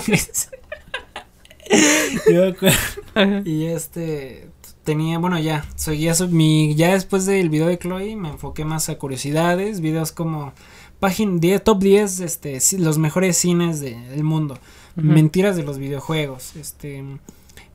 [2.30, 2.76] yo me acuerdo
[3.14, 3.42] Ajá.
[3.44, 4.48] y este
[4.84, 8.88] tenía, bueno, ya, seguía su- mi ya después del video de Chloe me enfoqué más
[8.88, 10.52] a curiosidades, videos como
[11.00, 14.58] página 10, top 10 este los mejores cines de- del mundo,
[14.94, 17.04] mentiras de los videojuegos, este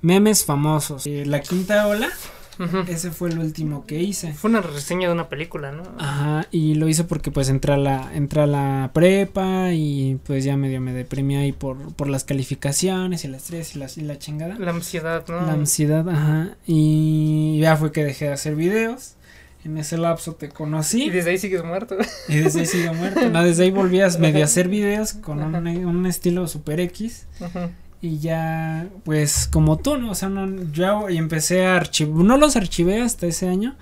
[0.01, 2.09] memes famosos, eh, la quinta ola,
[2.87, 4.33] ese fue el último que hice.
[4.33, 5.81] Fue una reseña de una película, ¿no?
[5.97, 10.43] Ajá, y lo hice porque pues entré a la, entré a la prepa y pues
[10.43, 14.01] ya medio me deprimí ahí por, por las calificaciones y el estrés y la, y
[14.01, 14.59] la chingada.
[14.59, 15.41] La ansiedad, ¿no?
[15.45, 16.55] La ansiedad, ajá.
[16.67, 19.13] Y ya fue que dejé de hacer videos.
[19.63, 21.95] En ese lapso te Y conocí desde ahí sigues muerto.
[22.27, 23.29] y desde ahí sigo muerto.
[23.29, 25.69] No, desde ahí volví a medio a hacer videos con un, Ajá.
[25.87, 27.25] un estilo super X.
[27.39, 27.69] Ujú.
[28.01, 30.11] Y ya, pues como tú, ¿no?
[30.11, 33.75] O sea, no, yo empecé a archivar, no los archivé hasta ese año,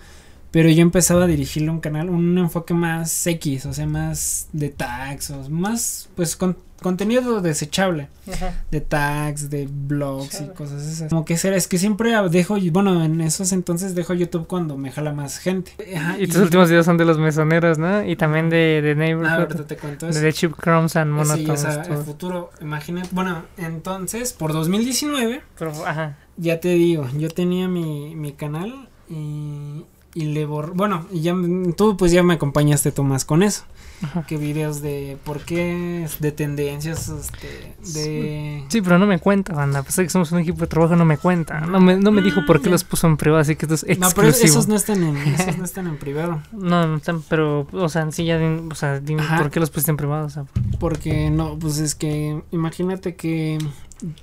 [0.52, 4.70] pero yo empezaba a dirigirle un canal, un enfoque más X, o sea, más de
[4.70, 8.64] tags, o más, pues, con, contenido desechable, Ajá.
[8.72, 10.54] de tags, de blogs y Chale.
[10.54, 11.10] cosas esas.
[11.10, 14.90] Como que será, es que siempre dejo, bueno, en esos entonces dejo YouTube cuando me
[14.90, 15.74] jala más gente.
[15.96, 18.06] Ajá, Y tus últimos videos son de los mesoneros, ¿no?
[18.06, 19.40] Y también de, de Ah, Neighborhood.
[19.42, 20.20] ahorita te cuento eso.
[20.22, 21.50] de Chip Crumbs and Sí, Monotones.
[21.66, 26.18] o sea, el futuro, imagínate, bueno, entonces, por 2019, Pero, ajá.
[26.38, 30.72] Ya te digo, yo tenía mi, mi canal y, y le borré.
[30.74, 31.36] Bueno, y ya
[31.76, 33.64] tú pues ya me acompañaste tú más con eso.
[34.02, 34.24] Ajá.
[34.26, 38.64] Que videos de por qué, de tendencias, este, de...
[38.70, 39.84] Sí, pero no me cuenta, banda.
[39.84, 41.60] Pues que somos un equipo de trabajo, no me cuenta.
[41.60, 43.86] No me, no me dijo por qué Ah, los puso en privado, así que esto
[43.86, 46.42] es No, pero esos no están en, esos no están en privado.
[46.54, 49.38] No, no están, pero, o sea, sí, ya, o sea, dime Ajá.
[49.38, 50.46] por qué los pusiste en privado, o sea.
[50.80, 53.58] Porque no, pues es que imagínate que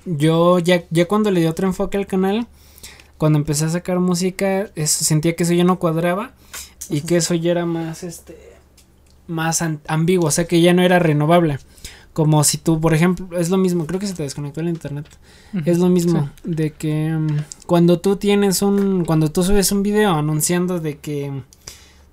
[0.05, 2.47] yo ya, ya cuando le di otro enfoque al canal,
[3.17, 6.31] cuando empecé a sacar música, sentía que eso ya no cuadraba
[6.89, 8.37] y que eso ya era más, este,
[9.27, 11.59] más ambiguo, o sea que ya no era renovable.
[12.13, 15.05] Como si tú, por ejemplo, es lo mismo, creo que se te desconectó el internet.
[15.65, 17.27] Es lo mismo de que mm,
[17.67, 21.43] cuando tú tienes un, cuando tú subes un video anunciando de que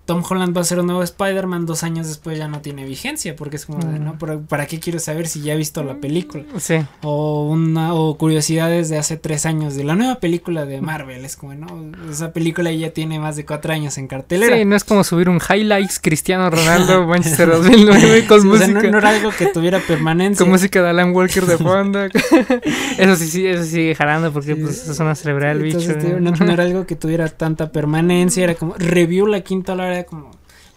[0.04, 3.34] Tom Holland va a ser un nuevo Spider-Man, dos años después ya no tiene vigencia,
[3.36, 4.04] porque es como Mm.
[4.04, 4.18] ¿no?
[4.18, 6.44] ¿Para, para qué quiero saber si ya he visto la película?
[6.58, 6.76] Sí.
[7.02, 11.36] O una, o curiosidades de hace tres años de la nueva película de Marvel, es
[11.36, 11.66] como, ¿no?
[12.10, 14.56] Esa película ya tiene más de cuatro años en cartelera.
[14.56, 18.66] Sí, no es como subir un highlights Cristiano Ronaldo Manchester 2009 con Sí, o sea,
[18.68, 18.82] música.
[18.82, 20.44] no, no era algo que tuviera permanencia.
[20.44, 22.00] Con música de Alan Walker de fondo.
[22.98, 24.60] eso sí, sí, eso sigue jalando porque Sí.
[24.60, 25.78] pues es una celebridad el bicho.
[25.80, 29.93] Entonces, no, no era algo que tuviera tanta permanencia, era como review la quinta hora,
[29.94, 30.30] era como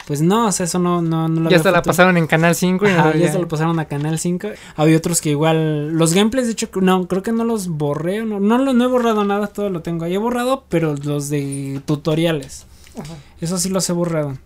[0.07, 2.55] pues no, o sea, eso no no, no lo ya hasta la pasaron en Canal
[2.55, 4.47] 5 y Ajá, no, ya se lo pasaron a Canal 5.
[4.77, 8.39] Había otros que igual los gameplays de hecho no, creo que no los borré, no
[8.39, 12.65] no, no he borrado nada, todo lo tengo ahí he borrado, pero los de tutoriales.
[12.97, 13.15] Ajá.
[13.41, 14.37] Eso sí los he borrado.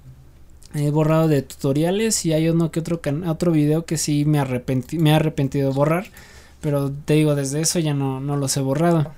[0.73, 4.39] He borrado de tutoriales y hay uno que otro, can otro video que sí me,
[4.39, 6.07] arrepentí me he arrepentido de borrar.
[6.59, 9.11] Pero te digo, desde eso ya no, no los he borrado.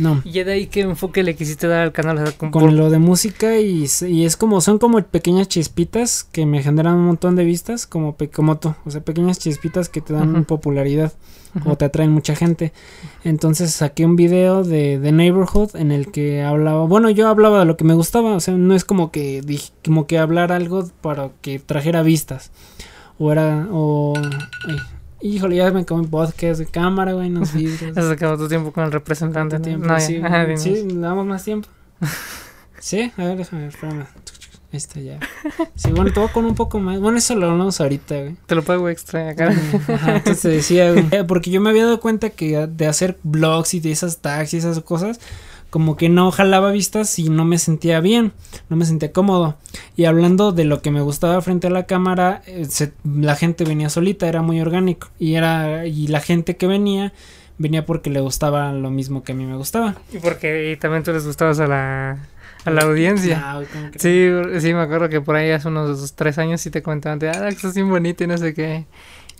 [0.00, 0.22] No.
[0.24, 2.18] ¿Y de ahí qué enfoque le quisiste dar al canal?
[2.18, 6.46] O sea, Con lo de música y, y es como, son como pequeñas chispitas que
[6.46, 10.00] me generan un montón de vistas, como, pe- como tú, o sea, pequeñas chispitas que
[10.00, 11.12] te dan popularidad
[11.66, 12.72] o te atraen mucha gente.
[13.24, 17.64] Entonces saqué un video de, de Neighborhood en el que hablaba, bueno, yo hablaba de
[17.66, 20.88] lo que me gustaba, o sea, no es como que dije, como que hablar algo
[21.02, 22.50] para que trajera vistas.
[23.18, 24.14] O era, o...
[24.66, 24.76] ay,
[25.22, 27.96] híjole, ya me comí podcast de cámara, güey, nos vidrios.
[27.96, 29.56] Has sacado tu tiempo con el representante.
[29.56, 29.62] ¿Cuánto ¿no?
[29.62, 29.86] tiempo?
[29.86, 30.00] No, ya.
[30.00, 31.68] sí, Ajá, sí, ¿le damos más tiempo?
[32.78, 34.06] sí, a ver, déjame ver, espérame.
[34.72, 35.18] Ahí está ya.
[35.74, 37.00] Sí, bueno, voy con un poco más.
[37.00, 38.36] Bueno, eso lo hablamos ahorita, güey.
[38.46, 39.52] Te lo pago extra acá.
[39.88, 43.18] Ajá, entonces te decía, güey, eh, porque yo me había dado cuenta que de hacer
[43.24, 45.18] blogs y de esas tags y esas cosas,
[45.70, 48.32] como que no jalaba vistas y no me sentía bien,
[48.68, 49.56] no me sentía cómodo.
[49.96, 53.64] Y hablando de lo que me gustaba frente a la cámara, eh, se- la gente
[53.64, 55.08] venía solita, era muy orgánico.
[55.18, 57.12] Y era, y la gente que venía,
[57.58, 59.94] venía porque le gustaba lo mismo que a mí me gustaba.
[60.12, 62.26] Y porque y también tú les gustabas a la,
[62.64, 63.40] a la audiencia.
[63.42, 63.62] Ah.
[63.96, 64.28] Sí,
[64.60, 67.48] sí, me acuerdo que por ahí hace unos tres años sí te comentaban de, ah,
[67.48, 68.86] estás bien bonito y no sé qué.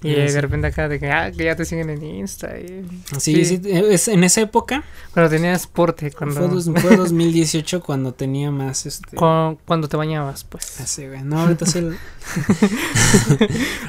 [0.03, 0.35] Y Ah, eh, sí.
[0.35, 2.59] de repente acá de que, ah, que ya te siguen en Insta.
[2.59, 2.87] Y...
[3.19, 4.83] Sí, sí, es, en esa época
[5.13, 9.97] Cuando tenías porte, cuando, fue, dos- fue 2018 cuando tenía más este cu- cuando te
[9.99, 10.81] bañabas, pues.
[10.81, 11.23] así, güey.
[11.23, 11.97] No, ahorita sí el-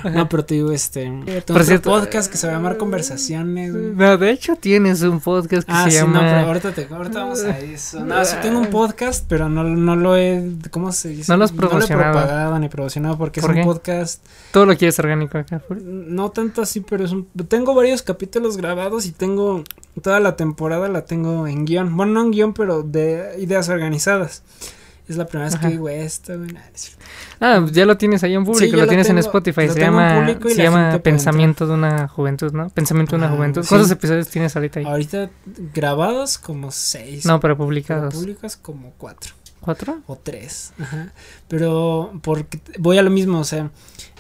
[0.14, 1.12] No, pero te digo este
[1.46, 3.92] Por cierto, podcast que se va a llamar Conversaciones, güey.
[3.96, 6.14] No, de hecho tienes un podcast que Ah, se sí, llama...
[6.14, 8.04] no, pero ahorita, te, ahorita vamos a eso.
[8.04, 11.32] No, sí tengo un podcast, pero no, no lo he, ¿cómo se dice?
[11.32, 12.12] No lo has No lo he promocionado.
[12.14, 13.66] propagado ni promocionado porque ¿Por es un qué?
[13.66, 15.62] podcast Todo lo quieres orgánico acá.
[16.08, 17.28] No tanto así, pero es un...
[17.48, 19.64] Tengo varios capítulos grabados y tengo...
[20.02, 21.96] Toda la temporada la tengo en guion.
[21.98, 24.44] Bueno, no en guion, pero de ideas organizadas.
[25.08, 25.68] Es la primera vez Ajá.
[25.68, 26.56] que digo esto, güey.
[27.42, 29.68] Ah, ya lo tienes ahí en público, lo lo tienes en Spotify.
[29.68, 32.70] Se llama, se la llama Pensamiento de una Juventud, ¿no?
[32.70, 33.64] Pensamiento de una Ah, Juventud.
[33.64, 33.70] sí.
[33.70, 34.86] ¿Cuántos episodios tienes ahorita ahí?
[34.86, 35.30] Ahorita
[35.74, 37.26] grabados como seis.
[37.26, 38.14] No, pero pero publicados.
[38.14, 40.00] públicos como cuatro ¿Cuatro?
[40.08, 40.74] o tres.
[40.80, 41.14] Ajá.
[41.48, 43.72] Pero porque voy a lo mismo, o sea,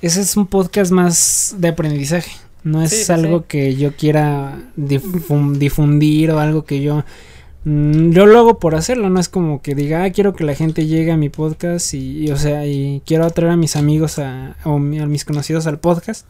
[0.01, 2.31] ese es un podcast más de aprendizaje.
[2.63, 3.45] No es Sí, algo sí.
[3.47, 7.03] que yo quiera difun- difundir o algo que yo
[7.63, 10.53] mm, yo lo hago por hacerlo, no es como que diga, ah, quiero que la
[10.55, 14.19] gente llegue a mi podcast y, y, o sea, y quiero atraer a mis amigos
[14.19, 16.25] a, o a mis conocidos al podcast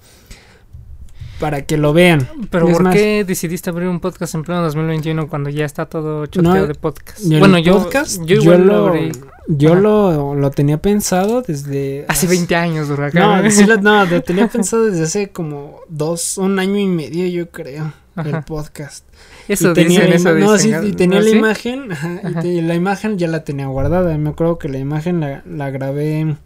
[1.42, 2.26] para que lo vean.
[2.50, 5.88] Pero Es ¿por más- qué decidiste abrir un podcast en pleno 2021 cuando ya está
[5.88, 7.20] todo choteado No, de podcast?
[7.26, 9.12] Bueno, yo, podcast, yo yo, lo abrí
[9.48, 13.42] yo lo, lo tenía pensado desde hace 20 años, duro acá.
[13.42, 17.28] No, sí lo, no, lo tenía pensado desde hace como dos, un año y medio,
[17.28, 18.30] yo creo, Ajá.
[18.38, 19.04] el podcast.
[19.48, 21.36] Eso y tenía dicen, eso no, sí, y tenía ¿Ah, la sí?
[21.38, 24.16] imagen, ajá, y te- la imagen ya la tenía guardada.
[24.18, 26.38] Me acuerdo que la imagen la, la grabé,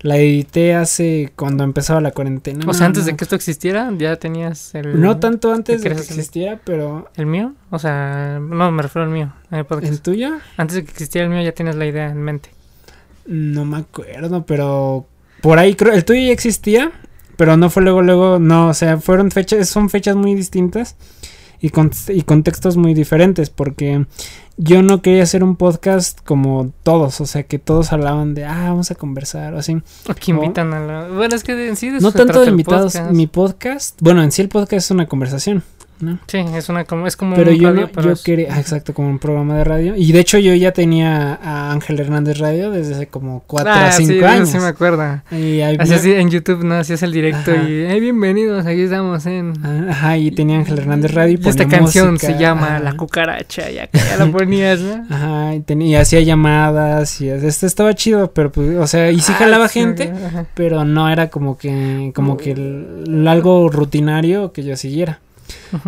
[0.00, 2.60] la edité hace cuando empezaba la cuarentena.
[2.64, 5.00] O no, sea, antes de que esto existiera, ya tenías el...
[5.00, 7.54] No tanto antes de que existiera, pero ¿El mío?
[7.70, 11.42] O sea, no, me refiero al mío, el tuyo Antes de que existiera el mío
[11.42, 12.50] ya tienes la idea en mente.
[13.26, 15.06] no me acuerdo, pero
[15.40, 16.92] por ahí creo, el tuyo ya existía,
[17.36, 20.96] pero no fue luego, luego, no, o sea, fueron fechas, son fechas muy distintas
[21.60, 24.06] y, con, y contextos muy diferentes, porque
[24.56, 28.70] yo no quería hacer un podcast como todos, o sea, que todos hablaban de, ah,
[28.70, 29.80] vamos a conversar, o así.
[30.08, 31.08] O que invitan a la...
[31.08, 33.12] Bueno, es que en sí de No tanto de invitados, podcast.
[33.12, 35.62] mi podcast, bueno, en sí el podcast es una conversación,
[36.00, 36.18] ¿no?
[36.26, 37.06] Sí, es una como...
[37.06, 39.18] Es como Pero un yo radio, no, pero yo es- quería, ah, exacto, como un
[39.18, 39.94] programa de radio.
[39.96, 43.86] Y de hecho yo ya tenía a Ángel Hernández Radio desde hace como 4 Ah,
[43.88, 44.48] a 5 sí, de eso años.
[44.50, 45.22] sí me acuerdo.
[45.32, 46.74] Y ahí Así vi- así en YouTube, ¿no?
[46.76, 47.68] Hacías el directo Ajá.
[47.68, 47.72] y...
[47.86, 49.52] "Eh, bienvenidos, aquí estamos en...
[49.64, 52.78] Ah, Ajá, y tenía Ángel Hernández Radio y Y esta canción música, se llama ajá.
[52.80, 55.06] La Cucaracha, ya que ya la ponías, ¿no?
[55.10, 59.20] Ajá, y, tenía, y hacía llamadas y este estaba chido, pero pues, o sea, y
[59.20, 60.46] sí Ah, jalaba sí, gente, ajá.
[60.54, 65.20] pero no era como que, como que el- algo rutinario que yo siguiera.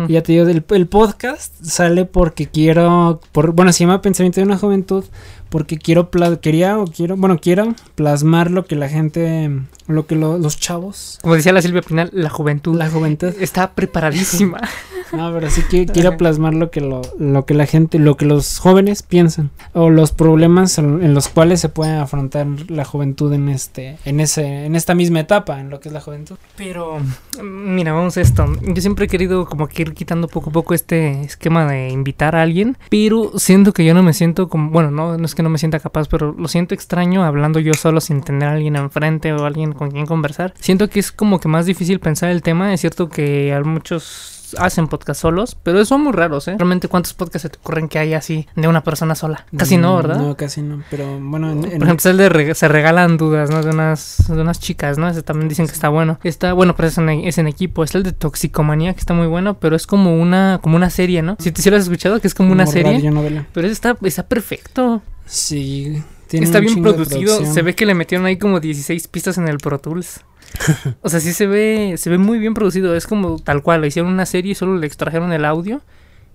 [0.07, 4.39] Y ya te digo, el, el podcast sale porque quiero, por, bueno, se llama Pensamiento
[4.39, 5.05] de una Juventud,
[5.49, 9.49] porque quiero, quería o quiero, bueno, quiero plasmar lo que la gente,
[9.91, 13.71] lo que lo- los chavos, Como decía la Silvia Pinal, la juventud la juventud, está
[13.73, 14.59] preparadísima.
[15.13, 18.25] no, pero sí que quiero plasmar lo que lo, lo que la gente, lo que
[18.25, 23.31] los jóvenes piensan, o los problemas en, en los cuales se puede afrontar la juventud
[23.33, 26.35] en este, en ese, en esta misma etapa, en lo que es la juventud.
[26.57, 26.97] Pero,
[27.43, 28.45] mira, vamos a esto.
[28.61, 32.35] Yo siempre he querido como que ir quitando poco a poco este esquema de invitar
[32.35, 35.43] a alguien, pero siento que yo no me siento como, bueno, no, no es que
[35.43, 38.75] no me sienta capaz, pero lo siento extraño hablando yo solo sin tener a alguien
[38.75, 40.53] enfrente o alguien con quien conversar.
[40.59, 42.71] Siento que es como que más difícil pensar el tema.
[42.71, 46.55] Es cierto que a muchos hacen podcast solos, pero son muy raros, ¿eh?
[46.57, 49.45] Realmente, ¿cuántos podcasts se te ocurren que hay así de una persona sola?
[49.57, 50.17] Casi no, ¿verdad?
[50.17, 50.83] No, casi no.
[50.91, 53.63] Pero bueno, en, Por en- ejemplo, es el de reg- se regalan dudas, ¿no?
[53.63, 55.07] De unas, de unas chicas, ¿no?
[55.07, 56.19] Ese también dicen que está bueno.
[56.23, 57.83] Está, bueno, pero es en, es en equipo.
[57.83, 61.21] Es el de Toxicomanía, que está muy bueno, pero es como una, como una serie,
[61.23, 61.37] ¿no?
[61.39, 62.91] Si, te- si lo has escuchado, que es como una como serie.
[62.93, 63.47] radionovela.
[63.53, 65.01] Pero ese está, está perfecto.
[65.25, 66.03] Sí.
[66.31, 67.45] Tiene está bien producido.
[67.45, 70.21] Se ve que le metieron ahí como 16 pistas en el Pro Tools.
[71.01, 72.95] o sea, sí se ve, se ve muy bien producido.
[72.95, 73.81] Es como tal cual.
[73.81, 75.81] Le hicieron una serie y solo le extrajeron el audio.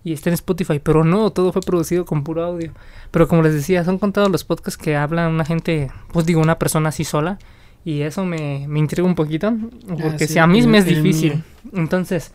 [0.05, 0.79] Y está en Spotify.
[0.83, 2.73] Pero no, todo fue producido con puro audio.
[3.11, 6.59] Pero como les decía, son contados los podcasts que hablan una gente, pues digo, una
[6.59, 7.39] persona así sola.
[7.85, 9.53] Y eso me, me intriga un poquito.
[9.89, 11.43] Porque Ah, sí, si a mí el- me es difícil.
[11.73, 12.33] Entonces,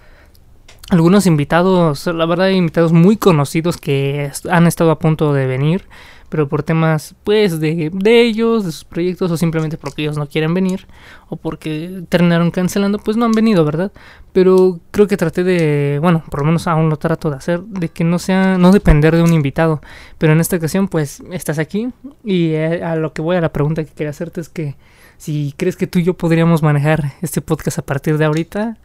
[0.90, 5.86] algunos invitados, la verdad hay invitados muy conocidos que han estado a punto de venir,
[6.32, 10.26] pero por temas pues de, de ellos, de sus proyectos o simplemente porque ellos no
[10.28, 10.88] quieren venir
[11.30, 13.92] o porque terminaron cancelando, pues no han venido, ¿verdad?
[14.32, 17.90] Pero creo que traté de, bueno, por lo menos aún lo trato de hacer, de
[17.90, 19.82] que no sea, no depender de un invitado,
[20.18, 21.90] pero en esta ocasión pues estás aquí
[22.24, 24.76] y eh, a lo que voy a la pregunta que quería hacerte es que
[25.18, 28.78] si crees que tú y yo podríamos manejar este podcast a partir de ahorita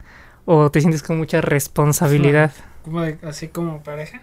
[0.45, 2.51] o te sientes con mucha responsabilidad.
[2.83, 4.21] ¿Cómo de- así como pareja.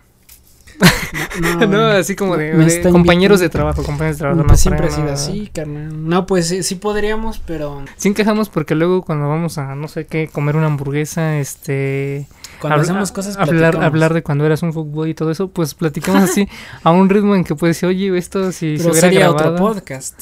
[1.68, 4.42] No, así como de, compañeros de trabajo, compañeros de trabajo.
[4.42, 6.08] Pues no, siempre ha sido así, carnal.
[6.08, 10.06] No, pues sí, sí podríamos, pero Sí encajamos porque luego cuando vamos a, no sé
[10.06, 12.26] qué, comer una hamburguesa, este...
[12.60, 16.22] cuando hacemos cosas hablar, hablar de cuando eras un fútbol y todo eso, pues platicamos
[16.22, 16.48] así
[16.82, 19.54] a un ritmo en que puedes decir, oye, esto si se Pero hubiera sería grabado,
[19.54, 20.20] otro podcast.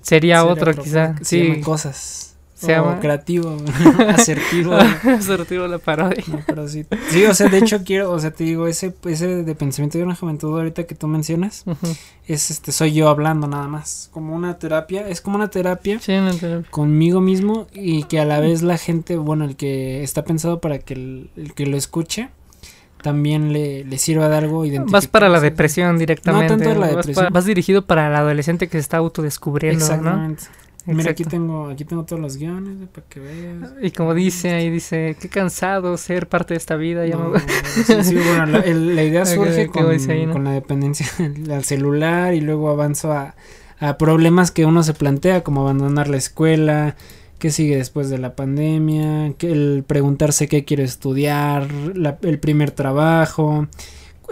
[0.00, 1.60] sería, Sería otro, quizá, se sí.
[1.60, 2.29] cosas.
[2.66, 3.56] Se llama- creativo,
[4.08, 4.74] asertivo.
[5.20, 6.22] Se retiró la parodia.
[6.26, 6.84] No, pero sí.
[7.08, 10.04] Sí, o sea, de hecho quiero, o sea, te digo, ese, ese de pensamiento de
[10.04, 11.64] una juventud ahorita que tú mencionas,
[12.26, 14.08] es este, soy yo hablando nada más.
[14.12, 18.40] Como una terapia, es como una terapia Sí, no conmigo mismo y que a la
[18.40, 22.28] vez la gente, bueno, el que está pensado para que el, el que lo escuche
[23.02, 26.48] también le, le sirva de algo Vas para la depresión directamente.
[26.48, 27.14] tanto la vas, depresión.
[27.14, 30.36] para- vas dirigido para el adolescente que se está autodescubriendo, ¿no?
[30.86, 33.72] Mira, aquí tengo, aquí tengo todos los guiones para que veas.
[33.82, 37.06] Y como dice ahí, dice, qué cansado ser parte de esta vida.
[37.06, 40.32] Ya No, me- sí, sí, bueno, la, el- la idea surge con, dice ahí, ¿no?
[40.32, 41.06] con la dependencia
[41.52, 43.34] al celular y luego avanzo a,
[43.78, 46.96] a problemas que uno se plantea, como abandonar la escuela,
[47.38, 52.70] qué sigue después de la pandemia, que el preguntarse qué quiero estudiar, la- el primer
[52.70, 53.66] trabajo,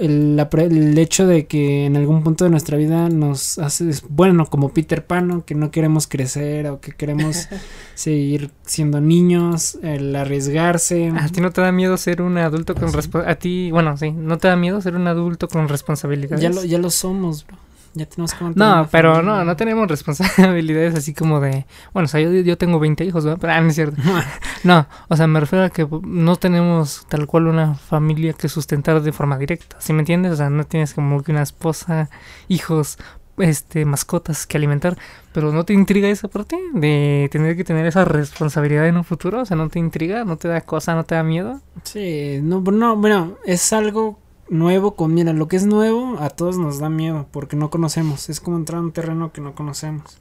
[0.01, 3.91] el, la pre- el hecho de que en algún punto de nuestra vida nos hace,
[4.09, 5.45] bueno, como Peter Pan, ¿no?
[5.45, 7.49] que no queremos crecer o que queremos
[7.95, 11.13] seguir siendo niños, el arriesgarse.
[11.17, 12.97] ¿A ti no te da miedo ser un adulto con Sí.
[12.97, 13.33] responsabilidad?
[13.37, 16.41] A ti, bueno, sí, ¿no te da miedo ser un adulto con responsabilidades?
[16.43, 17.57] Ya lo, ya lo somos, bro.
[17.99, 19.35] Ya tenemos que No, pero familia.
[19.35, 21.67] no, no tenemos responsabilidades así como de...
[21.93, 23.39] Bueno, o sea, yo, yo tengo 20 hijos, ¿verdad?
[23.41, 24.01] Pero, ah, no es cierto.
[24.65, 29.01] No, o sea, me refiero a que no tenemos tal cual una familia que sustentar
[29.03, 30.33] de forma directa, ¿sí me entiendes?
[30.33, 32.11] O sea, no tienes como que una esposa,
[32.49, 32.99] hijos,
[33.39, 34.97] este, mascotas que alimentar,
[35.33, 39.43] pero ¿no te intriga esa parte de tener que tener esa responsabilidad en un futuro?
[39.43, 40.25] O sea, ¿no te intriga?
[40.25, 40.95] ¿No te da cosa?
[40.97, 41.61] ¿No te da miedo?
[41.85, 44.19] Sí, no, no, bueno, es algo
[44.51, 48.29] nuevo con, mira, lo que es nuevo a todos nos da miedo porque no conocemos,
[48.29, 50.19] es como entrar a un terreno que no conocemos.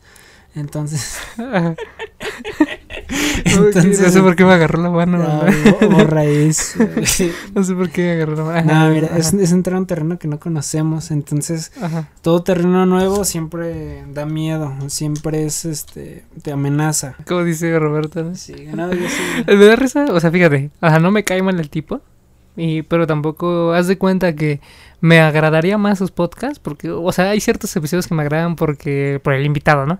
[0.56, 1.20] Entonces,
[3.46, 5.24] Entonces, no sé por qué me agarró la mano.
[6.22, 6.80] eso.
[7.54, 8.74] No sé por qué me agarró la mano.
[8.74, 12.10] no, mira, es, es entrar a un terreno que no conocemos, entonces Ajá.
[12.22, 17.16] todo terreno nuevo siempre da miedo, siempre es, este, te amenaza.
[17.26, 18.24] Como dice Roberto.
[18.24, 18.36] ¿no?
[18.36, 19.44] Sí, no, yo sí.
[19.56, 22.02] Me da risa, o sea, fíjate, o sea, no me cae mal el tipo,
[22.58, 24.60] y, pero tampoco haz de cuenta que
[25.00, 29.22] me agradaría más sus podcasts, porque, o sea, hay ciertos episodios que me agradan porque,
[29.24, 30.00] por el invitado, ¿no?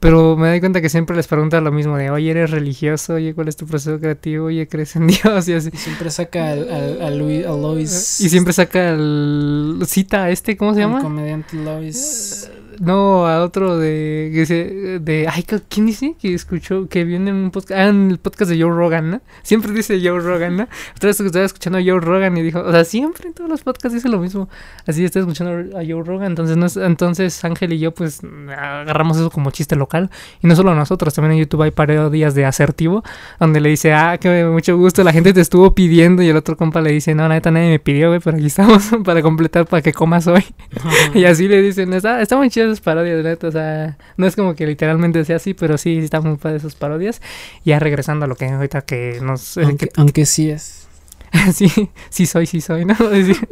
[0.00, 3.14] Pero me doy cuenta que siempre les pregunta lo mismo de, oye, ¿eres religioso?
[3.14, 4.46] Oye, ¿cuál es tu proceso creativo?
[4.46, 5.48] Oye, ¿crees en Dios?
[5.48, 5.70] Y así.
[5.72, 8.20] Y siempre saca al, al- a, Luis, a Lois.
[8.20, 9.80] Y siempre saca el...
[9.86, 11.00] cita a este, ¿cómo se al llama?
[11.02, 12.50] comediante Lois.
[12.80, 16.14] No, a otro de, que se- de, ay, ¿quién dice?
[16.20, 19.20] Que escuchó, que viene en un podcast, ah, en el podcast de Joe Rogan, ¿no?
[19.42, 20.62] Siempre dice Joe Rogan, ¿no?
[20.96, 23.62] Otra vez estaba escuchando a Joe Rogan y dijo, o sea, siempre en todos los
[23.62, 24.48] podcasts dice lo mismo.
[24.86, 28.20] Así está escuchando a Joe Rogan, entonces, no es- entonces Ángel y yo, pues,
[28.56, 30.10] agarramos eso como chiste local.
[30.42, 33.02] Y no solo nosotros, también en YouTube hay parodias de asertivo,
[33.40, 36.56] donde le dice, ah, que mucho gusto, la gente te estuvo pidiendo, y el otro
[36.56, 39.82] compa le dice, no, neta, nadie me pidió, güey, pero aquí estamos para completar para
[39.82, 40.44] que comas hoy.
[41.14, 44.36] Y así le dicen, está, está muy chidas esas parodias, neta, o sea, no es
[44.36, 47.20] como que literalmente sea así, pero sí está muy padre esas parodias.
[47.64, 49.56] Ya regresando a lo que ahorita que nos...
[49.56, 50.88] eh, aunque, que- aunque sí es.
[51.52, 51.68] sí,
[52.10, 52.94] sí soy, sí soy, ¿no?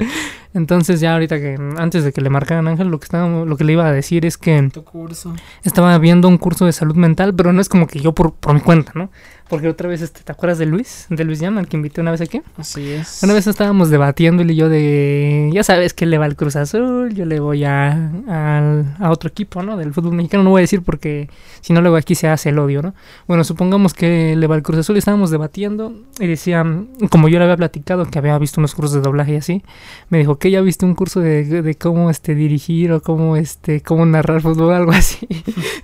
[0.55, 3.64] Entonces ya ahorita que antes de que le marcaran Ángel, lo que estaba, lo que
[3.64, 5.35] le iba a decir es que Tu curso.
[5.64, 8.55] estaba viendo un curso de salud mental, pero no es como que yo por, por
[8.55, 9.11] mi cuenta, ¿no?
[9.52, 11.04] Porque otra vez, este, ¿te acuerdas de Luis?
[11.10, 12.40] De Luis Llama, el que invité una vez aquí.
[12.56, 13.20] Así es.
[13.22, 16.56] Una vez estábamos debatiendo él y yo de, ya sabes que le va al Cruz
[16.56, 17.92] Azul, yo le voy a,
[18.28, 19.76] al- a otro equipo, ¿no?
[19.76, 21.28] Del fútbol mexicano, no voy a decir porque
[21.61, 22.94] si no luego aquí se hace el odio, ¿no?
[23.28, 26.64] Bueno, supongamos que le va al Cruz Azul y estábamos debatiendo y decía,
[27.11, 29.62] como yo le había platicado que había visto unos cursos de doblaje y así,
[30.09, 33.82] me dijo que ya viste un curso de, de cómo este dirigir o cómo este
[33.82, 35.28] cómo narrar fútbol algo así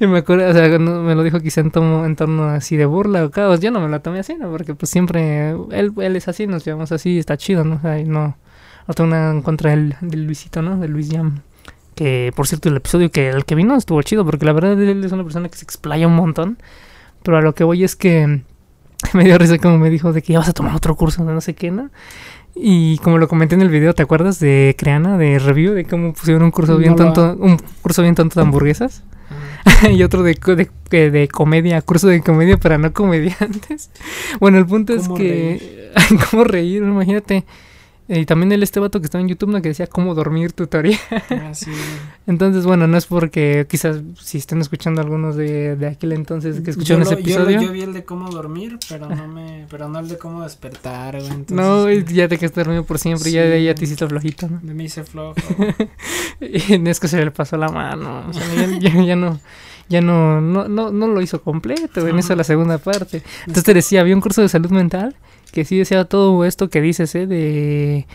[0.00, 2.86] y me acuerdo o sea me lo dijo quizá en torno, en torno así de
[2.86, 6.16] burla o caos yo no me lo tomé así no porque pues siempre él, él
[6.16, 8.36] es así nos llevamos así está chido no o sea, no
[8.86, 11.40] no tengo nada en contra del, del Luisito no del Luis Jam.
[11.94, 15.04] Que por cierto el episodio que el que vino estuvo chido porque la verdad él
[15.04, 16.56] es una persona que se explaya un montón.
[17.22, 18.42] Pero a lo que voy es que
[19.12, 21.34] me dio risa como me dijo de que ya vas a tomar otro curso de
[21.34, 21.90] no sé qué no
[22.54, 26.12] y como lo comenté en el video, ¿te acuerdas de Creana, de review, de cómo
[26.14, 29.04] pusieron un curso bien No lo- tonto, un curso bien tonto de hamburguesas?
[29.90, 30.38] y otro de,
[30.90, 33.90] de, de- comedia, curso de comedia para no comediantes.
[34.40, 35.92] Bueno, el punto es ¿Cómo que...
[36.30, 36.82] ¿Cómo reír?
[36.82, 37.44] Imagínate.
[38.10, 39.60] Y también el este vato que estaba en YouTube, ¿no?
[39.60, 40.98] Que decía cómo dormir tutorial.
[41.50, 41.70] Así.
[42.26, 46.70] Entonces, bueno, no es porque quizás si están escuchando algunos de, de aquel entonces que
[46.70, 47.60] escucharon ese yo episodio.
[47.60, 51.16] Yo, vi el de cómo dormir, pero no me, pero no el de cómo despertar,
[51.18, 51.30] güey.
[51.30, 53.64] Entonces, no, ya te quedaste dormido por siempre, ya, Sí.
[53.64, 54.60] ya te hiciste flojito, ¿no?
[54.62, 55.34] Me hice flojo.
[56.40, 58.24] Y es que se le pasó la mano.
[58.28, 59.40] O sea, ya, ya- ya no,
[59.88, 62.06] ya no, no, no, no lo hizo completo.
[62.06, 62.36] En Ajá.
[62.36, 63.22] la segunda parte.
[63.40, 65.14] Entonces te decía, había un curso de salud mental
[65.52, 67.26] que sí decía todo esto que dices, ¿eh?
[67.26, 68.06] De,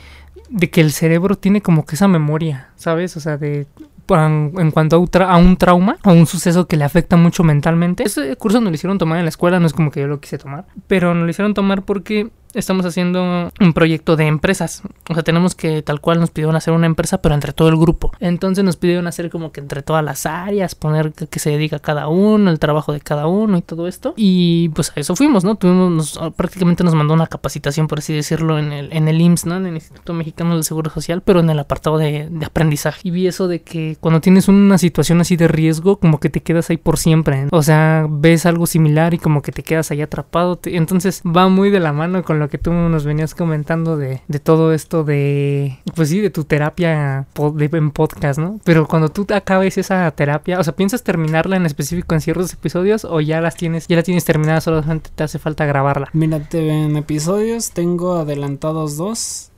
[0.50, 3.18] de que el cerebro tiene como que esa memoria, ¿sabes?
[3.18, 3.68] O sea, de
[4.10, 8.04] en, cuanto a un, trauma, a un suceso que le afecta mucho mentalmente.
[8.04, 10.20] Ese curso nos lo hicieron tomar en la escuela, no es como que yo lo
[10.20, 14.84] quise tomar, pero nos lo hicieron tomar porque estamos haciendo un proyecto de empresas.
[15.10, 17.78] O sea, tenemos que tal cual nos pidieron hacer una empresa, pero entre todo el
[17.78, 18.12] grupo.
[18.20, 22.08] Entonces nos pidieron hacer como que entre todas las áreas, poner que, se dedica cada
[22.08, 24.14] uno, el trabajo de cada uno y todo esto.
[24.16, 25.56] Y pues a eso fuimos, ¿no?
[25.56, 29.46] Tuvimos, nos- prácticamente nos mandó una capacitación, por así decirlo, en el, en el IMSS,
[29.46, 29.58] ¿no?
[29.58, 33.02] En el Instituto Mexicano del Seguro Social, pero en el apartado de, aprendizaje.
[33.04, 36.42] Y vi eso de que cuando tienes una situación así de riesgo, como que te
[36.42, 37.44] quedas ahí por siempre.
[37.44, 37.50] ¿no?
[37.52, 40.60] O sea, ves algo similar y como que te quedas ahí atrapado.
[40.66, 44.40] Entonces va muy de la mano con lo que tú nos venías comentando de, de
[44.40, 48.60] todo esto de, pues sí, de tu terapia de- en podcast, ¿no?
[48.64, 53.06] Pero cuando tú acabes esa terapia, o sea, ¿piensas terminarla en específico en ciertos episodios
[53.06, 56.10] o ya las tienes, ya la tienes terminada, solamente te hace falta grabarla?
[56.14, 59.50] Mira, te- en episodios tengo adelantados dos,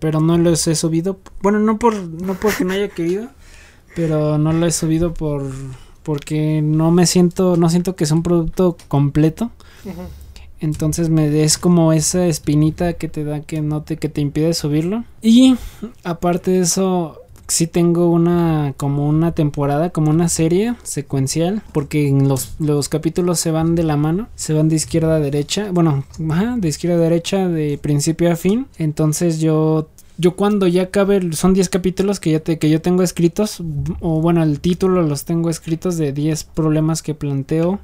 [0.00, 1.18] pero no los he subido.
[1.42, 3.28] Bueno, no por no porque no haya querido,
[3.96, 5.44] pero no lo he subido por
[6.02, 9.50] porque no me siento no siento que es un producto completo.
[10.64, 14.54] Entonces me es como esa espinita que te da que no te que te impide
[14.54, 15.04] subirlo.
[15.20, 15.56] Y
[16.04, 22.54] aparte de eso sí tengo una como una temporada, como una serie secuencial, porque los,
[22.58, 26.56] los capítulos se van de la mano, se van de izquierda a derecha, bueno, ajá,
[26.56, 28.66] de izquierda a derecha de principio a fin.
[28.78, 33.02] Entonces yo yo cuando ya acabe, son 10 capítulos que ya te, que yo tengo
[33.02, 33.62] escritos,
[34.00, 37.80] o bueno, el título los tengo escritos de 10 problemas que planteo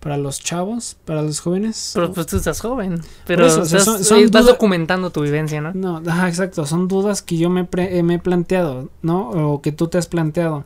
[0.00, 1.92] para los chavos, para los jóvenes.
[1.94, 5.60] Pero pues tú estás joven, pero eso, o sea, estás, son- son documentando tu vivencia,
[5.60, 5.72] ¿no?
[5.74, 6.64] No, ajá, exacto.
[6.66, 9.30] Son dudas que yo me, pre- eh, me he planteado, ¿no?
[9.52, 10.64] O que tú te has planteado.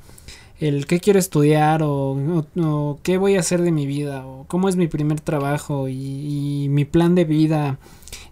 [0.61, 4.45] El qué quiero estudiar o, o- o qué voy a hacer de mi vida o
[4.47, 7.79] cómo es mi primer trabajo y, y mi plan de vida.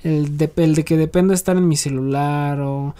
[0.04, 2.94] El de, el de que dependo estar en mi celular o,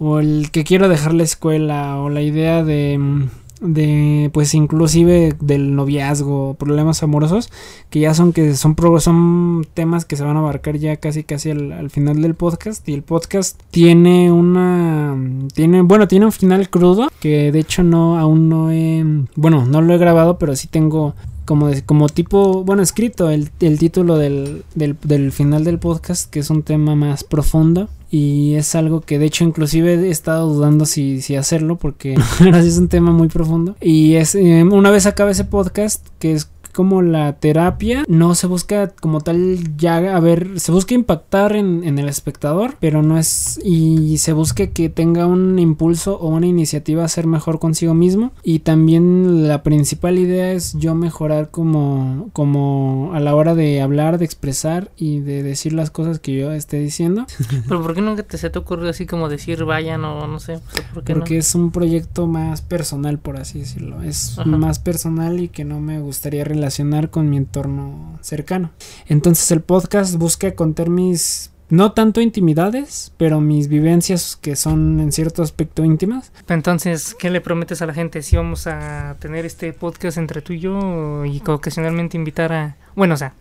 [0.00, 3.28] o el que quiero dejar la escuela o la idea de, mm,
[3.60, 7.50] de pues inclusive del noviazgo, problemas amorosos
[7.90, 11.50] que ya son que son son temas que se van a abarcar ya casi casi
[11.50, 12.86] al, al final del podcast.
[12.88, 15.16] Y el podcast tiene una
[15.54, 19.04] tiene bueno tiene un final crudo que de hecho no aún no he
[19.36, 23.50] bueno no lo he grabado pero sí tengo como de- como tipo bueno escrito el,
[23.60, 28.54] el título del, del, del final del podcast que es un tema más profundo y
[28.54, 32.14] es algo que de hecho inclusive he estado dudando si, si hacerlo porque
[32.54, 33.76] es un tema muy profundo.
[33.80, 38.46] Y es eh, una vez acabe ese podcast que es como la terapia no se
[38.46, 43.16] busca como tal ya a ver se busca impactar en, en el espectador pero no
[43.16, 47.94] es y se busca que tenga un impulso o una iniciativa a ser mejor consigo
[47.94, 53.80] mismo y también la principal idea es yo mejorar como como a la hora de
[53.80, 57.24] hablar de expresar y de decir las cosas que yo esté diciendo
[57.68, 60.58] Pero ¿por qué nunca te se te ocurrió así como decir vayan o no sé?
[60.92, 61.20] ¿por qué no?
[61.20, 64.44] porque es un proyecto más personal por así decirlo es Ajá.
[64.44, 66.65] más personal y que no me gustaría relacionar
[67.10, 68.70] con mi entorno cercano
[69.06, 75.12] entonces el podcast busca contar mis no tanto intimidades pero mis vivencias que son en
[75.12, 78.22] cierto aspecto íntimas Entonces, ¿qué le prometes a la gente?
[78.22, 82.76] Si vamos a tener este podcast entre tú y yo y ocasionalmente invitar a...
[82.94, 83.34] Bueno, o sea,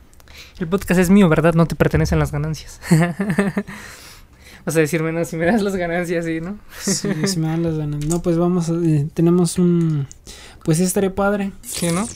[0.60, 1.54] el podcast es mío, ¿verdad?
[1.54, 2.80] No te pertenecen las ganancias.
[4.66, 6.58] Vas a decirme, no, si me das las ganancias, sí, ¿no?
[6.80, 8.12] Sí, si me das las ganancias.
[8.12, 10.08] No, pues vamos, a, eh, tenemos un...
[10.64, 11.52] Pues sí, estaría padre.
[11.62, 12.08] Sí, ¿no?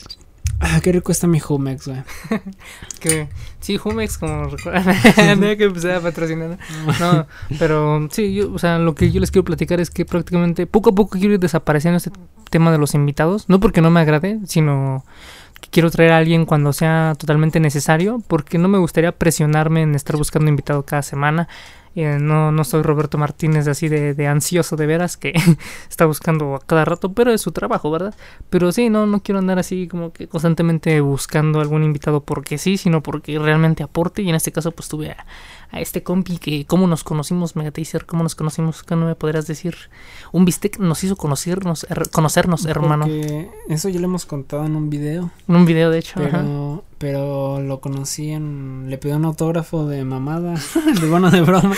[0.62, 2.04] Ah, qué rico está mi Humex, güey.
[3.00, 3.30] que,
[3.62, 4.96] sí, Humex, como recuerdan,
[5.58, 6.58] que empecé a patrocinar.
[7.00, 10.68] No, pero sí, yo, o sea, lo que yo les quiero platicar es que prácticamente
[10.68, 12.12] poco a poco quiero ir desapareciendo este
[12.50, 13.48] tema de los invitados.
[13.48, 15.06] No porque no me agrade, sino
[15.62, 19.96] que quiero traer a alguien cuando sea totalmente necesario, porque no me gustaría presionarme en
[19.96, 21.48] estar buscando invitado cada semana.
[21.96, 25.34] Eh, no, no soy Roberto Martínez así de, de ansioso de veras que
[25.90, 28.14] está buscando a cada rato, pero es su trabajo, ¿verdad?
[28.50, 32.78] Pero sí, no, no quiero andar así como que constantemente buscando algún invitado porque sí,
[32.78, 34.22] sino porque realmente aporte.
[34.22, 35.26] Y en este caso, pues tuve a,
[35.72, 39.48] a este compi que cómo nos conocimos, Megataser, cómo nos conocimos, ¿qué no me podrías
[39.48, 39.76] decir?
[40.32, 43.06] Un bistec nos hizo conocernos, her- conocernos, hermano.
[43.06, 45.32] Porque eso ya lo hemos contado en un video.
[45.48, 46.20] En un video, de hecho.
[46.24, 46.44] ajá.
[47.00, 48.90] Pero, lo conocí en.
[48.90, 50.56] Le pedí un autógrafo de mamada.
[51.02, 51.74] De bueno, de broma.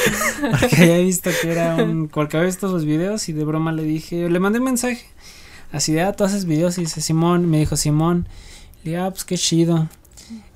[0.59, 2.07] Porque había visto que era un.
[2.11, 4.28] Porque había visto los videos y de broma le dije.
[4.30, 5.05] Le mandé un mensaje.
[5.72, 6.80] Así de, ah, tú haces videos.
[6.80, 7.47] Y dice Simón.
[7.47, 8.28] Me dijo Simón.
[8.84, 9.88] Le dije, ah, pues qué chido.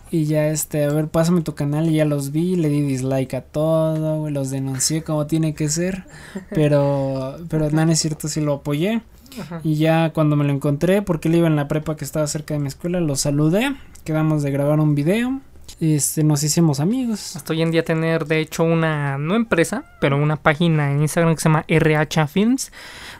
[0.09, 1.87] Y ya este, a ver, pásame tu canal.
[1.91, 2.55] Y ya los vi.
[2.55, 4.31] Le di dislike a todo.
[4.31, 6.05] Los denuncié como tiene que ser.
[6.49, 9.03] Pero, pero nada, es cierto, sí lo apoyé.
[9.39, 9.61] Ajá.
[9.63, 12.53] Y ya cuando me lo encontré, porque él iba en la prepa que estaba cerca
[12.53, 15.39] de mi escuela, lo saludé, quedamos de grabar un video,
[15.81, 17.35] este, nos hicimos amigos.
[17.35, 21.33] Hasta hoy en día tener, de hecho, una, no empresa, pero una página en Instagram
[21.35, 22.71] que se llama RH Films,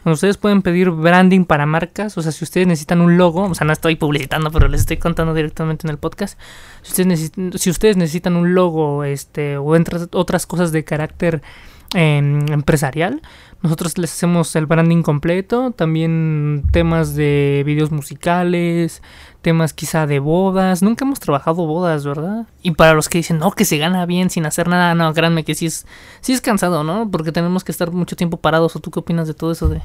[0.05, 2.17] donde ustedes pueden pedir branding para marcas.
[2.17, 4.97] O sea, si ustedes necesitan un logo, o sea, no estoy publicitando, pero les estoy
[4.97, 6.39] contando directamente en el podcast.
[6.83, 11.41] Si ustedes necesitan, si ustedes necesitan un logo, este, o entras- otras cosas de carácter
[11.95, 13.21] em, empresarial,
[13.65, 19.01] nosotros les hacemos el branding completo, también temas de videos musicales,
[19.41, 20.83] temas quizá de bodas.
[20.83, 22.45] Nunca hemos trabajado bodas, ¿verdad?
[22.61, 25.43] Y para los que dicen, no, que se gana bien sin hacer nada, no, créanme
[25.43, 25.87] que sí es,
[26.21, 27.09] sí es cansado, ¿no?
[27.09, 28.75] Porque tenemos que estar mucho tiempo parados.
[28.75, 29.81] ¿O tú qué opinas de todo eso de...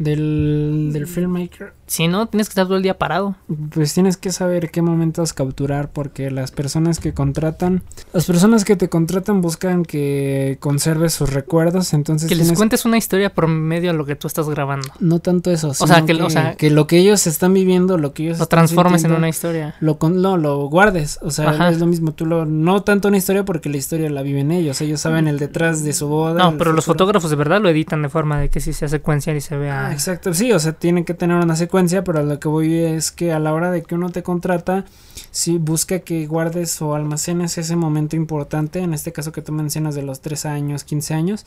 [0.00, 3.36] Del, del filmmaker, Si no, tienes que estar todo el día parado.
[3.70, 7.82] pues tienes que saber qué momentos capturar, porque las personas que contratan,
[8.14, 12.96] las personas que te contratan buscan que conserves sus recuerdos, entonces Que les cuentes una
[12.96, 14.88] historia por medio de lo que tú estás grabando.
[15.00, 18.22] no tanto eso, sea, que o sea- que lo que ellos están viviendo, lo que
[18.24, 19.74] ellos Lo transformes en una historia.
[19.80, 21.68] lo con, no, lo guardes, o sea, Ajá.
[21.68, 24.80] es lo mismo, tú lo, no tanto una historia porque la historia la viven ellos,
[24.80, 26.42] ellos saben el detrás de su boda.
[26.42, 29.36] No, pero los fotógrafos de verdad lo editan de forma de que sí sea secuencial
[29.36, 29.50] y se
[29.89, 29.96] Ah, vea...
[29.96, 33.32] exacto, sí, o sea, tienen que tener una secuencia, pero lo que voy es que
[33.32, 34.84] a la hora de que uno te contrata,
[35.30, 39.94] sí busca que guardes o almacenes ese momento importante, en este caso que tú mencionas
[39.94, 41.46] de los 3 años, 15 años.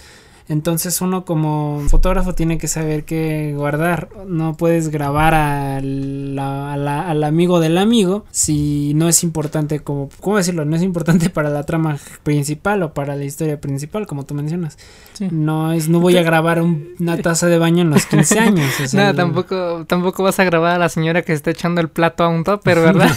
[0.49, 4.09] Entonces uno como fotógrafo tiene que saber qué guardar.
[4.27, 10.09] No puedes grabar al, a la- al amigo del amigo si no es importante como,
[10.19, 10.65] ¿cómo decirlo?
[10.65, 14.77] No es importante para la trama principal o para la historia principal, como tú mencionas.
[15.13, 15.27] Sí.
[15.31, 18.69] No es, no voy a grabar un- una taza de baño en los 15 años.
[18.83, 21.87] o sea, el- tampoco, tampoco vas a grabar a la señora que está echando el
[21.89, 23.09] plato a un topper, ¿verdad?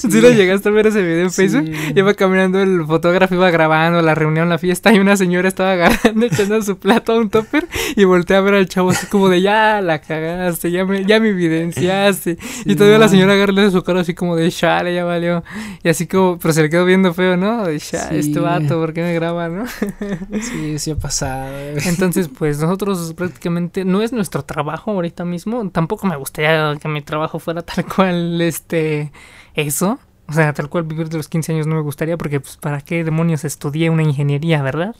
[0.00, 1.48] Si lo llegaste a ver ese video en Sí.
[1.48, 5.72] Facebook, iba caminando el fotógrafo, iba grabando la reunión, la fiesta, y una señora estaba
[5.72, 9.28] agarrando, echando su plato a un topper, y volteé a ver al chavo así como
[9.28, 12.38] de, ya la cagaste, ya me, ya me evidenciaste.
[12.64, 15.42] y todavía la señora agarró su cara así como de, chale, ya valió.
[15.82, 17.64] Y así como, pero se le quedó viendo feo, ¿no?
[17.64, 17.96] De, Sí.
[18.10, 19.64] este vato, ¿por qué me graba, no?
[20.40, 21.52] Sí, sí ha pasado.
[21.84, 25.68] Entonces, pues nosotros prácticamente no es nuestro trabajo ahorita mismo.
[25.70, 29.12] Tampoco me gustaría que mi trabajo fuera tal cual este
[29.54, 29.98] eso.
[30.26, 32.80] O sea, tal cual vivir de los 15 años no me gustaría porque pues para
[32.80, 34.96] qué demonios estudié una ingeniería, ¿verdad?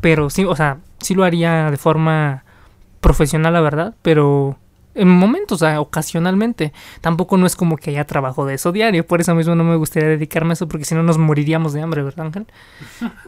[0.00, 2.44] Pero sí, o sea, sí lo haría de forma
[3.00, 4.58] profesional, la verdad, pero
[4.98, 6.72] en momentos, o sea, ocasionalmente.
[7.00, 9.76] Tampoco no es como que haya trabajo de eso diario, por eso mismo no me
[9.76, 12.46] gustaría dedicarme a eso porque si no nos moriríamos de hambre, ¿verdad, Ángel?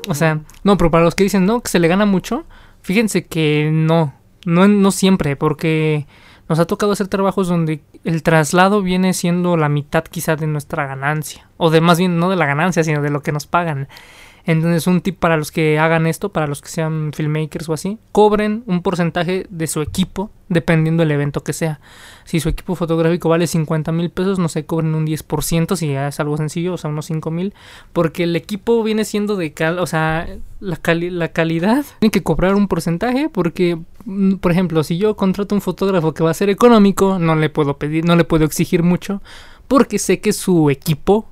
[0.09, 2.45] O sea, no, pero para los que dicen, no, que se le gana mucho,
[2.83, 4.13] fíjense que no,
[4.45, 6.07] no, no siempre, porque
[6.49, 10.87] nos ha tocado hacer trabajos donde el traslado viene siendo la mitad quizá de nuestra
[10.87, 13.89] ganancia, o de más bien no de la ganancia, sino de lo que nos pagan.
[14.47, 17.99] Entonces, un tip para los que hagan esto, para los que sean filmmakers o así,
[18.13, 21.79] cobren un porcentaje de su equipo dependiendo del evento que sea.
[22.25, 26.09] Si su equipo fotográfico vale 50 mil pesos, no sé, cobren un 10% si ya
[26.09, 27.55] es algo sencillo, o sea, unos 5 mil,
[27.93, 30.27] porque el equipo viene siendo de cal, o sea,
[30.59, 31.85] la, cali- la calidad.
[32.01, 36.25] Tienen que cobrar un porcentaje porque, mm, por ejemplo, si yo contrato un fotógrafo que
[36.25, 39.23] va a ser económico, no le puedo pedir, no le puedo exigir mucho,
[39.69, 41.27] porque sé que su equipo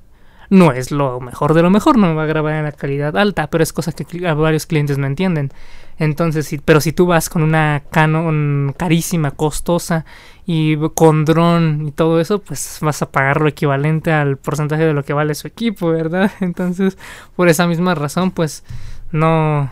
[0.49, 3.15] no es lo mejor de lo mejor, no me va a grabar en la calidad
[3.15, 5.51] alta, pero es cosa que varios clientes no entienden.
[5.99, 10.05] Entonces, sí, pero si tú vas con una Canon carísima, costosa
[10.45, 14.93] y con dron y todo eso, pues vas a pagar lo equivalente al porcentaje de
[14.93, 16.31] lo que vale su equipo, ¿verdad?
[16.39, 16.97] Entonces,
[17.35, 18.63] por esa misma razón, pues
[19.11, 19.69] no,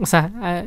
[0.00, 0.62] o sea, ah,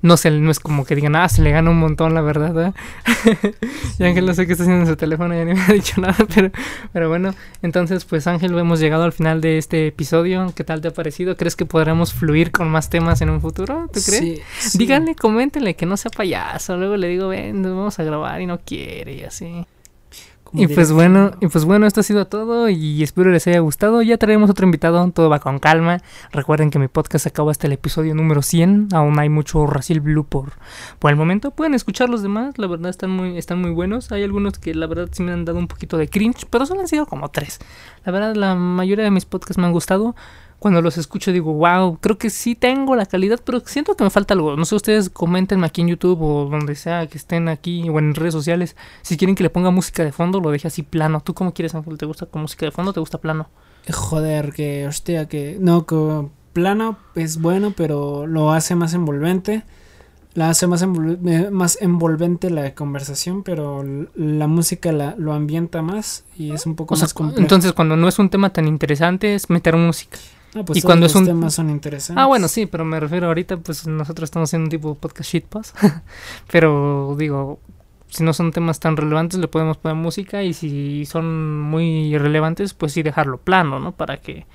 [0.00, 2.74] no sé, no es como que digan, ah, se le gana un montón, la verdad.
[3.98, 6.00] y Ángel no sé qué está haciendo en su teléfono, ya ni me ha dicho
[6.00, 6.50] nada, pero,
[6.92, 10.52] pero bueno, entonces pues Ángel, hemos llegado al final de este episodio.
[10.54, 11.36] ¿Qué tal te ha parecido?
[11.36, 13.88] ¿Crees que podremos fluir con más temas en un futuro?
[13.92, 14.42] ¿Tú crees?
[14.58, 16.76] Sí, Díganle, coméntenle que no sea payaso.
[16.76, 19.66] Luego le digo, ven, nos vamos a grabar y no quiere y así.
[20.52, 24.02] Y pues bueno, y pues bueno, esto ha sido todo y espero les haya gustado.
[24.02, 25.98] Ya traeremos otro invitado, todo va con calma.
[26.32, 28.88] Recuerden que mi podcast acaba hasta el episodio número 100.
[28.92, 30.54] Aún hay mucho Racil Blue por,
[30.98, 31.52] por el momento.
[31.52, 34.10] Pueden escuchar los demás, la verdad están muy, están muy buenos.
[34.10, 36.80] Hay algunos que la verdad sí me han dado un poquito de cringe, pero solo
[36.80, 37.60] han sido como tres.
[38.04, 40.16] La verdad, la mayoría de mis podcasts me han gustado
[40.60, 44.10] cuando los escucho digo, wow, creo que sí tengo la calidad, pero siento que me
[44.10, 44.56] falta algo.
[44.56, 48.14] No sé, ustedes comentenme aquí en YouTube o donde sea que estén aquí o en
[48.14, 48.76] redes sociales.
[49.00, 51.22] Si quieren que le ponga música de fondo, lo deje así plano.
[51.22, 51.96] ¿Tú cómo quieres, Ángel?
[51.96, 53.48] ¿Te gusta con música de fondo o te gusta plano?
[53.90, 59.64] Joder, que hostia, que no, que plano es bueno, pero lo hace más envolvente.
[60.34, 61.18] La hace más, envol
[61.50, 63.82] más envolvente la conversación, pero
[64.14, 67.40] la música la, lo ambienta más y es un poco o sea, más complejo.
[67.40, 70.18] Entonces, cuando no es un tema tan interesante, es meter música.
[70.54, 72.20] Ah, pues y cuando es un temas son interesantes.
[72.20, 75.30] Ah, bueno, sí, pero me refiero ahorita, pues nosotros estamos haciendo un tipo de podcast
[75.30, 75.76] shitpost.
[76.50, 77.60] pero digo,
[78.08, 80.42] si no son temas tan relevantes, le podemos poner música.
[80.42, 83.92] Y si son muy irrelevantes, pues sí dejarlo plano, ¿no?
[83.92, 84.46] Para que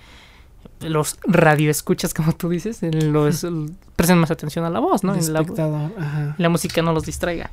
[0.82, 3.48] los radioescuchas, como tú dices, los
[3.96, 5.16] presten más atención a la voz, ¿no?
[5.16, 6.36] La, Ajá.
[6.38, 7.52] la música no los distraiga.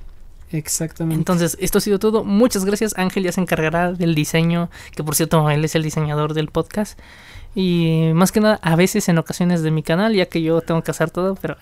[0.52, 1.18] Exactamente.
[1.18, 2.24] Entonces, esto ha sido todo.
[2.24, 2.94] Muchas gracias.
[2.96, 6.98] Ángel ya se encargará del diseño, que por cierto, él es el diseñador del podcast.
[7.54, 10.82] Y más que nada, a veces en ocasiones de mi canal, ya que yo tengo
[10.82, 11.58] que hacer todo, pero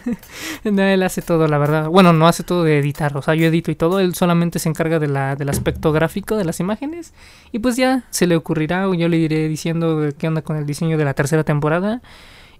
[0.64, 1.88] no, él hace todo, la verdad.
[1.88, 4.70] Bueno, no hace todo de editar, o sea, yo edito y todo, él solamente se
[4.70, 7.12] encarga de la, del aspecto gráfico de las imágenes.
[7.52, 10.64] Y pues ya se le ocurrirá, o yo le iré diciendo qué onda con el
[10.64, 12.00] diseño de la tercera temporada.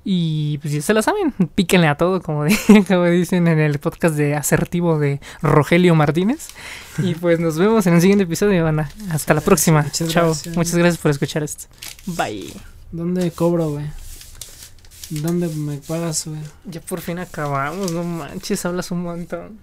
[0.08, 2.44] Y pues ya se la saben, píquenle a todo, como,
[2.88, 6.50] como, dicen en el podcast de asertivo de Rogelio Martínez.
[6.98, 8.88] Y pues nos vemos en el siguiente episodio, banda.
[9.10, 9.82] Hasta la próxima.
[9.82, 10.26] Muchas Chao.
[10.26, 10.56] gracias.
[10.56, 11.64] Muchas gracias por escuchar esto.
[12.06, 12.52] Bye.
[12.92, 13.86] ¿Dónde cobro, güey?
[15.10, 16.38] ¿Dónde me pagas, güey?
[16.66, 19.58] Ya por fin acabamos, no manches, hablas un montón.